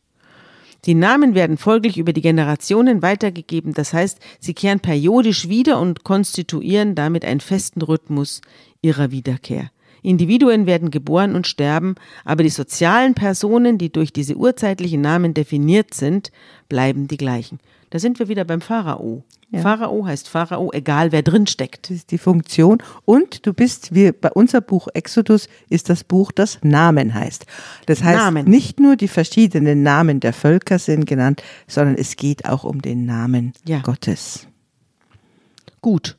[0.86, 6.03] Die Namen werden folglich über die Generationen weitergegeben, das heißt, sie kehren periodisch wieder und
[6.03, 8.41] konstituieren damit einen festen Rhythmus
[8.82, 9.72] ihrer Wiederkehr.
[10.01, 15.93] Individuen werden geboren und sterben, aber die sozialen Personen, die durch diese urzeitlichen Namen definiert
[15.93, 16.32] sind,
[16.70, 17.59] bleiben die gleichen.
[17.90, 19.24] Da sind wir wieder beim Pharao.
[19.52, 19.62] Ja.
[19.62, 21.90] Pharao heißt Pharao, egal wer drin steckt.
[21.90, 22.84] Das ist die Funktion.
[23.06, 27.48] Und du bist, wie bei unser Buch Exodus ist das Buch, das Namen heißt.
[27.88, 28.46] Das heißt, Namen.
[28.46, 33.06] nicht nur die verschiedenen Namen der Völker sind genannt, sondern es geht auch um den
[33.06, 33.80] Namen ja.
[33.80, 34.48] Gottes.
[35.82, 36.18] Gut.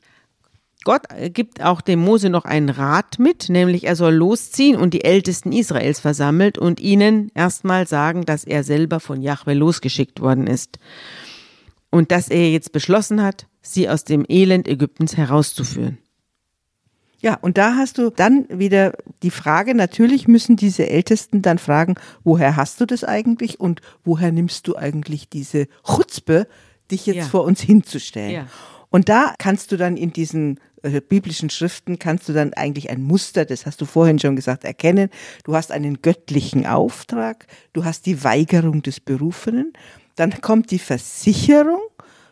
[0.83, 1.03] Gott
[1.35, 5.53] gibt auch dem Mose noch einen Rat mit, nämlich er soll losziehen und die Ältesten
[5.53, 10.79] Israels versammelt und ihnen erstmal sagen, dass er selber von Jahwe losgeschickt worden ist
[11.91, 15.99] und dass er jetzt beschlossen hat, sie aus dem Elend Ägyptens herauszuführen.
[17.23, 21.97] Ja, und da hast du dann wieder die Frage, natürlich müssen diese Ältesten dann fragen,
[22.25, 26.47] woher hast du das eigentlich und woher nimmst du eigentlich diese Chutzpe,
[26.91, 27.25] dich jetzt ja.
[27.25, 28.33] vor uns hinzustellen?
[28.33, 28.47] Ja.
[28.89, 33.03] Und da kannst du dann in diesen äh, biblischen Schriften, kannst du dann eigentlich ein
[33.03, 35.11] Muster, das hast du vorhin schon gesagt, erkennen.
[35.45, 39.75] Du hast einen göttlichen Auftrag, du hast die Weigerung des Berufenen
[40.17, 41.81] dann kommt die Versicherung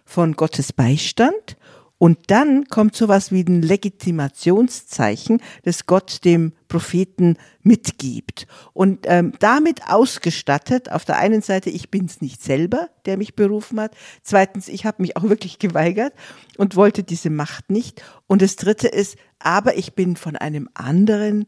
[0.04, 1.56] von Gottes Beistand
[1.98, 8.46] und dann kommt sowas wie ein Legitimationszeichen, das Gott dem Propheten mitgibt.
[8.72, 13.34] Und ähm, damit ausgestattet, auf der einen Seite, ich bin es nicht selber, der mich
[13.34, 13.96] berufen hat.
[14.22, 16.14] Zweitens, ich habe mich auch wirklich geweigert
[16.56, 18.00] und wollte diese Macht nicht.
[18.28, 21.46] Und das Dritte ist, aber ich bin von einem anderen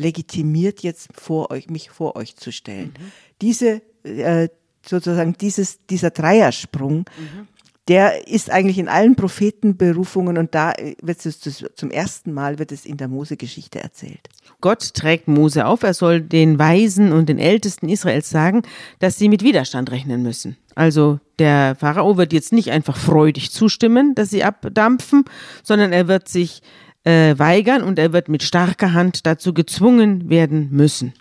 [0.00, 2.92] legitimiert, jetzt vor euch, mich vor euch zu stellen.
[2.98, 3.12] Mhm.
[3.40, 4.48] Diese äh,
[4.86, 7.48] sozusagen dieses, dieser Dreiersprung, mhm.
[7.88, 12.84] der ist eigentlich in allen Prophetenberufungen und da wird es zum ersten Mal wird es
[12.84, 14.28] in der Mose-Geschichte erzählt.
[14.60, 18.62] Gott trägt Mose auf, er soll den Weisen und den Ältesten Israels sagen,
[19.00, 20.56] dass sie mit Widerstand rechnen müssen.
[20.74, 25.24] Also der Pharao wird jetzt nicht einfach freudig zustimmen, dass sie abdampfen,
[25.62, 26.62] sondern er wird sich
[27.04, 31.12] äh, weigern und er wird mit starker Hand dazu gezwungen werden müssen.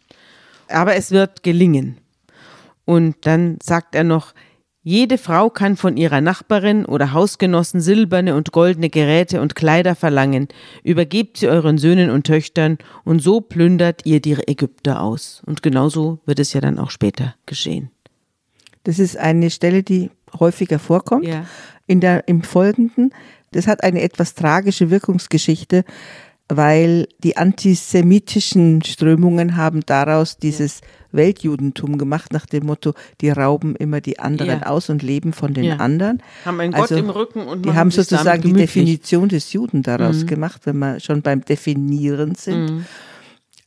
[0.67, 1.97] Aber es wird gelingen.
[2.91, 4.33] Und dann sagt er noch,
[4.83, 10.49] jede Frau kann von ihrer Nachbarin oder Hausgenossen silberne und goldene Geräte und Kleider verlangen,
[10.83, 15.41] übergebt sie euren Söhnen und Töchtern, und so plündert ihr die Ägypter aus.
[15.45, 17.91] Und genauso wird es ja dann auch später geschehen.
[18.83, 21.45] Das ist eine Stelle, die häufiger vorkommt ja.
[21.87, 23.13] in der, im Folgenden.
[23.51, 25.85] Das hat eine etwas tragische Wirkungsgeschichte,
[26.49, 30.81] weil die antisemitischen Strömungen haben daraus dieses
[31.11, 34.67] Weltjudentum gemacht, nach dem Motto, die rauben immer die anderen ja.
[34.67, 35.75] aus und leben von den ja.
[35.77, 36.21] anderen.
[36.45, 40.23] Haben einen also, Gott im Rücken und Die haben sozusagen die Definition des Juden daraus
[40.23, 40.27] mhm.
[40.27, 42.71] gemacht, wenn wir schon beim Definieren sind.
[42.71, 42.85] Mhm.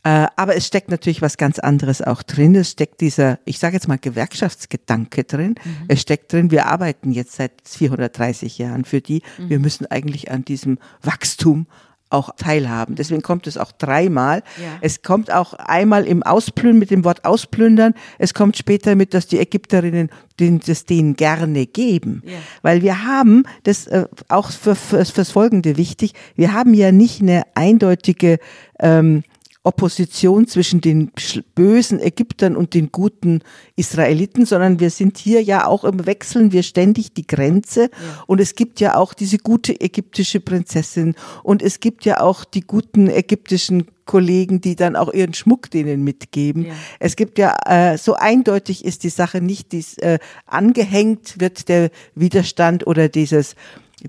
[0.04, 2.54] Äh, aber es steckt natürlich was ganz anderes auch drin.
[2.54, 5.54] Es steckt dieser, ich sage jetzt mal, Gewerkschaftsgedanke drin.
[5.64, 5.76] Mhm.
[5.88, 9.22] Es steckt drin, wir arbeiten jetzt seit 430 Jahren für die.
[9.38, 9.64] Wir mhm.
[9.64, 11.66] müssen eigentlich an diesem Wachstum
[12.10, 12.94] auch teilhaben.
[12.94, 14.42] Deswegen kommt es auch dreimal.
[14.62, 14.78] Ja.
[14.80, 17.94] Es kommt auch einmal im Ausplündern mit dem Wort ausplündern.
[18.18, 22.22] Es kommt später mit, dass die Ägypterinnen den, das denen gerne geben.
[22.24, 22.38] Ja.
[22.62, 27.20] Weil wir haben, das äh, auch für, für, fürs Folgende wichtig, wir haben ja nicht
[27.20, 28.38] eine eindeutige
[28.78, 29.22] ähm,
[29.64, 31.10] Opposition zwischen den
[31.54, 33.40] bösen Ägyptern und den guten
[33.76, 38.24] Israeliten, sondern wir sind hier ja auch im Wechseln wir ständig die Grenze ja.
[38.26, 42.60] und es gibt ja auch diese gute ägyptische Prinzessin und es gibt ja auch die
[42.60, 46.66] guten ägyptischen Kollegen, die dann auch ihren Schmuck denen mitgeben.
[46.66, 46.74] Ja.
[47.00, 51.90] Es gibt ja, äh, so eindeutig ist die Sache nicht, dies, äh, angehängt wird der
[52.14, 53.56] Widerstand oder dieses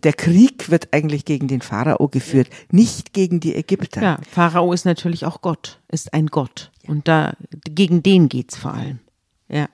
[0.04, 4.02] der Krieg wird eigentlich gegen den Pharao geführt, nicht gegen die Ägypter.
[4.02, 6.72] Ja, Pharao ist natürlich auch Gott, ist ein Gott.
[6.88, 7.34] Und da,
[7.64, 9.00] gegen den geht's vor allem.
[9.48, 9.68] Ja.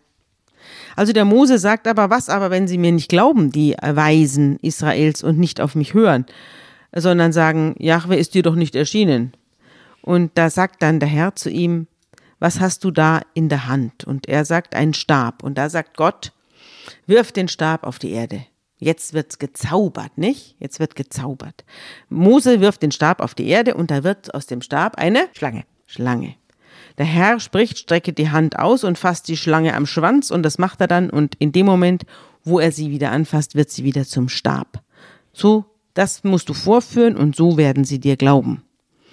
[0.96, 5.24] Also der Mose sagt aber, was aber, wenn sie mir nicht glauben, die Weisen Israels,
[5.24, 6.26] und nicht auf mich hören,
[6.94, 9.34] sondern sagen, Jahwe ist dir doch nicht erschienen.
[10.02, 11.88] Und da sagt dann der Herr zu ihm,
[12.40, 14.04] was hast du da in der Hand?
[14.04, 15.44] Und er sagt, einen Stab.
[15.44, 16.34] Und da sagt Gott,
[17.06, 18.46] wirf den Stab auf die Erde.
[18.84, 20.56] Jetzt wird's gezaubert, nicht?
[20.58, 21.66] Jetzt wird gezaubert.
[22.10, 25.66] Mose wirft den Stab auf die Erde und da wird aus dem Stab eine Schlange.
[25.86, 26.34] Schlange.
[26.98, 30.58] Der Herr spricht, strecke die Hand aus und fasst die Schlange am Schwanz und das
[30.58, 32.08] macht er dann und in dem Moment,
[32.44, 34.82] wo er sie wieder anfasst, wird sie wieder zum Stab.
[35.32, 38.64] So, das musst du vorführen und so werden sie dir glauben,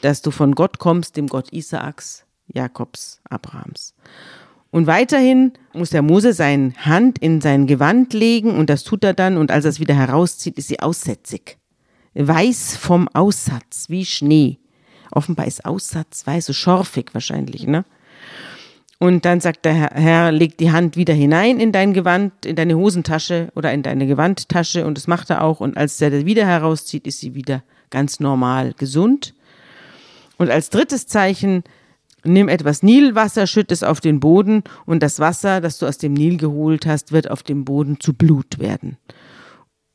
[0.01, 3.95] dass du von Gott kommst, dem Gott Isaaks, Jakobs, Abrahams.
[4.71, 9.15] Und weiterhin muss der Mose seine Hand in sein Gewand legen und das tut er
[9.15, 11.57] dann und als er es wieder herauszieht, ist sie aussätzig.
[12.15, 14.59] Weiß vom Aussatz, wie Schnee.
[15.11, 17.85] Offenbar ist Aussatz weiß, so schorfig wahrscheinlich, ne?
[18.99, 22.77] Und dann sagt der Herr, leg die Hand wieder hinein in dein Gewand, in deine
[22.77, 25.61] Hosentasche oder in deine Gewandtasche und das macht er auch.
[25.61, 29.35] Und als er das wieder herauszieht, ist sie wieder ganz normal gesund.
[30.37, 31.63] Und als drittes Zeichen
[32.29, 36.15] Nimm etwas Nilwasser, schütt es auf den Boden und das Wasser, das du aus dem
[36.15, 38.97] Nil geholt hast, wird auf dem Boden zu Blut werden.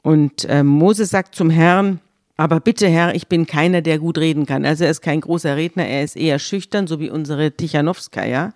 [0.02, 2.00] Und äh, Moses sagt zum Herrn,
[2.36, 4.66] aber bitte Herr, ich bin keiner, der gut reden kann.
[4.66, 8.54] Also er ist kein großer Redner, er ist eher schüchtern, so wie unsere Tichanowskaja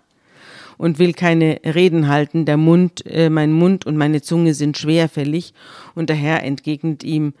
[0.76, 2.44] und will keine Reden halten.
[2.44, 5.54] Der Mund, äh, mein Mund und meine Zunge sind schwerfällig.
[5.94, 7.32] Und der Herr entgegnet ihm,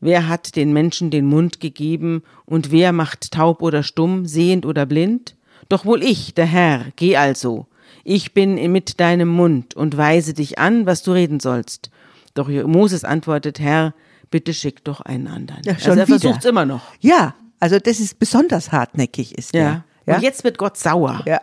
[0.00, 4.84] Wer hat den Menschen den Mund gegeben und wer macht taub oder stumm, sehend oder
[4.84, 5.36] blind?
[5.68, 7.66] Doch wohl ich, der Herr, geh also.
[8.04, 11.90] Ich bin mit deinem Mund und weise dich an, was du reden sollst.
[12.34, 13.94] Doch Moses antwortet, Herr,
[14.30, 15.62] bitte schick doch einen anderen.
[15.64, 16.82] Ja, schon also er versucht es immer noch.
[17.00, 19.84] Ja, also das ist besonders hartnäckig ist ja.
[20.06, 20.16] ja.
[20.16, 21.22] Und jetzt wird Gott sauer.
[21.26, 21.40] Ja.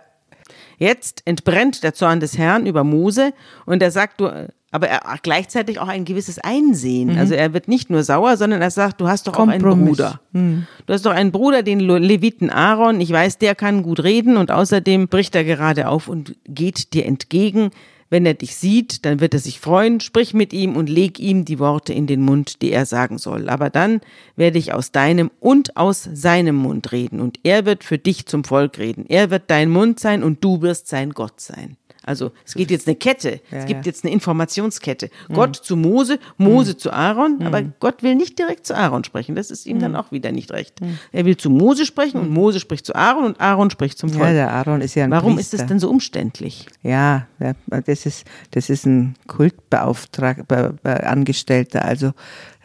[0.77, 3.33] Jetzt entbrennt der Zorn des Herrn über Mose
[3.65, 7.13] und er sagt, du, aber er hat gleichzeitig auch ein gewisses Einsehen.
[7.13, 7.19] Mhm.
[7.19, 10.19] Also er wird nicht nur sauer, sondern er sagt, du hast doch auch einen Bruder.
[10.31, 10.65] Mhm.
[10.87, 12.99] Du hast doch einen Bruder, den Leviten Aaron.
[12.99, 17.05] Ich weiß, der kann gut reden und außerdem bricht er gerade auf und geht dir
[17.05, 17.69] entgegen.
[18.09, 21.45] Wenn er dich sieht, dann wird er sich freuen, sprich mit ihm und leg ihm
[21.45, 23.49] die Worte in den Mund, die er sagen soll.
[23.49, 24.01] Aber dann
[24.35, 28.43] werde ich aus deinem und aus seinem Mund reden und er wird für dich zum
[28.43, 29.05] Volk reden.
[29.07, 31.77] Er wird dein Mund sein und du wirst sein Gott sein.
[32.05, 33.89] Also es geht jetzt eine Kette, ja, es gibt ja.
[33.89, 35.09] jetzt eine Informationskette.
[35.29, 35.33] Mhm.
[35.33, 36.77] Gott zu Mose, Mose mhm.
[36.77, 37.45] zu Aaron, mhm.
[37.47, 39.35] aber Gott will nicht direkt zu Aaron sprechen.
[39.35, 39.97] Das ist ihm dann mhm.
[39.97, 40.81] auch wieder nicht recht.
[40.81, 40.99] Mhm.
[41.11, 42.35] Er will zu Mose sprechen und mhm.
[42.35, 44.27] Mose spricht zu Aaron und Aaron spricht zum Volk.
[44.27, 45.55] Ja, der Aaron ist ja ein Warum Priester.
[45.55, 46.67] ist es denn so umständlich?
[46.81, 47.27] Ja,
[47.69, 51.85] das ist, das ist ein Kultbeauftragter, Angestellter.
[51.85, 52.11] Also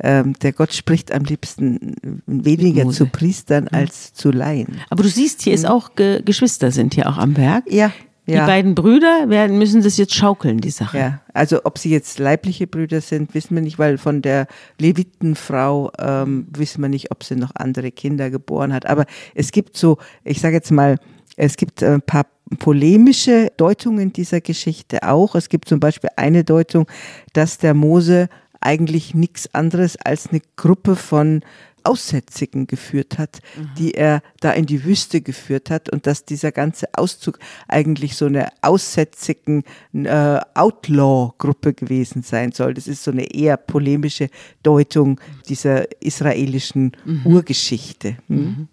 [0.00, 4.80] ähm, der Gott spricht am liebsten weniger zu Priestern als zu Laien.
[4.90, 7.64] Aber du siehst, hier ist auch Ge Geschwister sind hier auch am Werk.
[7.70, 7.92] Ja,
[8.28, 8.40] ja.
[8.40, 10.98] Die beiden Brüder werden, müssen das jetzt schaukeln, die Sache.
[10.98, 14.46] Ja, also ob sie jetzt leibliche Brüder sind, wissen wir nicht, weil von der
[14.78, 18.84] Levitenfrau ähm, wissen wir nicht, ob sie noch andere Kinder geboren hat.
[18.86, 20.96] Aber es gibt so, ich sage jetzt mal,
[21.36, 22.26] es gibt ein paar
[22.58, 25.34] polemische Deutungen dieser Geschichte auch.
[25.34, 26.86] Es gibt zum Beispiel eine Deutung,
[27.32, 28.28] dass der Mose
[28.60, 31.42] eigentlich nichts anderes als eine Gruppe von
[31.88, 33.70] Aussätzigen geführt hat, mhm.
[33.78, 38.26] die er da in die Wüste geführt hat und dass dieser ganze Auszug eigentlich so
[38.26, 39.64] eine aussätzigen
[39.94, 42.74] äh, Outlaw-Gruppe gewesen sein soll.
[42.74, 44.28] Das ist so eine eher polemische
[44.62, 45.18] Deutung
[45.48, 47.22] dieser israelischen mhm.
[47.24, 48.16] Urgeschichte.
[48.28, 48.68] Mhm.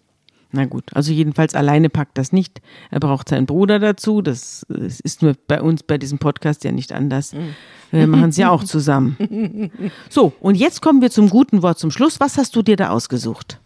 [0.56, 0.62] Mhm.
[0.62, 2.62] Na gut, also jedenfalls alleine packt das nicht.
[2.92, 4.22] Er braucht seinen Bruder dazu.
[4.22, 7.34] Das, das ist nur bei uns bei diesem Podcast ja nicht anders.
[7.34, 7.56] Mhm.
[7.92, 9.18] Wir machen es ja auch zusammen.
[10.10, 12.20] So, und jetzt kommen wir zum guten Wort zum Schluss.
[12.20, 13.60] Was hast du dir da ausgesucht?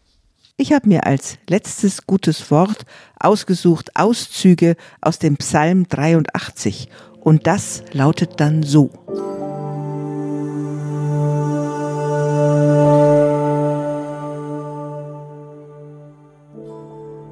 [0.58, 2.86] Ich habe mir als letztes gutes Wort
[3.20, 6.90] ausgesucht Auszüge aus dem Psalm 83
[7.22, 8.90] und das lautet dann so.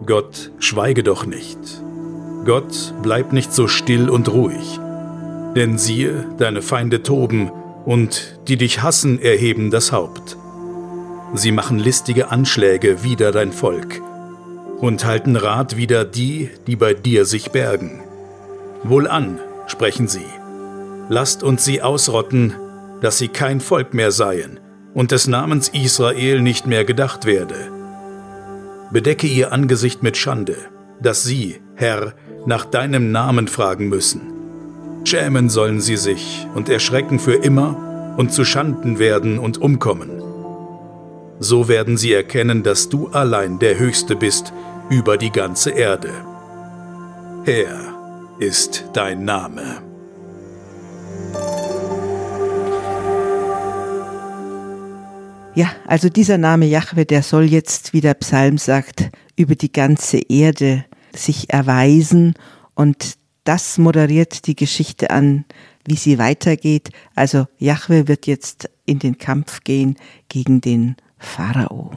[0.08, 1.60] Gott, schweige doch nicht.
[2.46, 4.80] Gott, bleib nicht so still und ruhig.
[5.54, 7.52] Denn siehe, deine Feinde toben,
[7.86, 10.38] und die dich hassen, erheben das Haupt.
[11.34, 14.02] Sie machen listige Anschläge wider dein Volk.
[14.80, 18.04] und halten Rat wider die, die bei dir sich bergen.
[18.84, 20.26] Wohlan, sprechen sie,
[21.10, 22.54] lasst uns sie ausrotten,
[23.02, 24.60] dass sie kein Volk mehr seien
[24.94, 27.77] und des Namens Israel nicht mehr gedacht werde.
[28.92, 30.56] Bedecke ihr Angesicht mit Schande,
[31.02, 32.14] dass sie, Herr,
[32.46, 34.22] nach deinem Namen fragen müssen.
[35.04, 40.22] Schämen sollen sie sich und erschrecken für immer und zu Schanden werden und umkommen.
[41.40, 44.54] So werden sie erkennen, dass du allein der Höchste bist
[44.90, 46.12] über die ganze Erde.
[47.44, 47.80] Herr
[48.40, 49.87] ist dein Name.
[55.58, 60.20] Ja, also dieser Name Jahwe, der soll jetzt, wie der Psalm sagt, über die ganze
[60.20, 60.86] Erde
[61.16, 62.36] sich erweisen
[62.76, 65.46] und das moderiert die Geschichte an,
[65.84, 66.92] wie sie weitergeht.
[67.16, 69.96] Also Jahwe wird jetzt in den Kampf gehen
[70.30, 71.90] gegen den Pharao.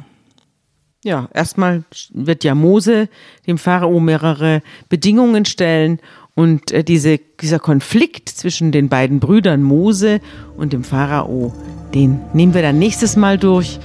[1.05, 1.85] Ja, erstmal
[2.15, 3.11] wird ja Mose
[3.47, 6.01] dem Pharao mehrere Bedingungen stellen
[6.35, 10.23] und äh, diese, dieser Konflikt zwischen den beiden Brüdern Mose
[10.57, 11.53] und dem Pharao,
[11.95, 13.79] den nehmen wir dann nächstes Mal durch.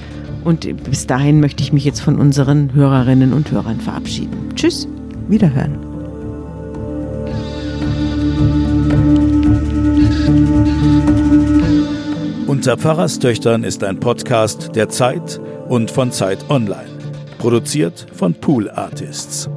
[0.44, 4.50] Und bis dahin möchte ich mich jetzt von unseren Hörerinnen und Hörern verabschieden.
[4.54, 4.86] Tschüss.
[5.28, 5.78] Wiederhören.
[12.46, 16.88] Unter Pfarrerstöchtern ist ein Podcast der Zeit und von Zeit Online.
[17.38, 19.50] Produziert von Pool Artists.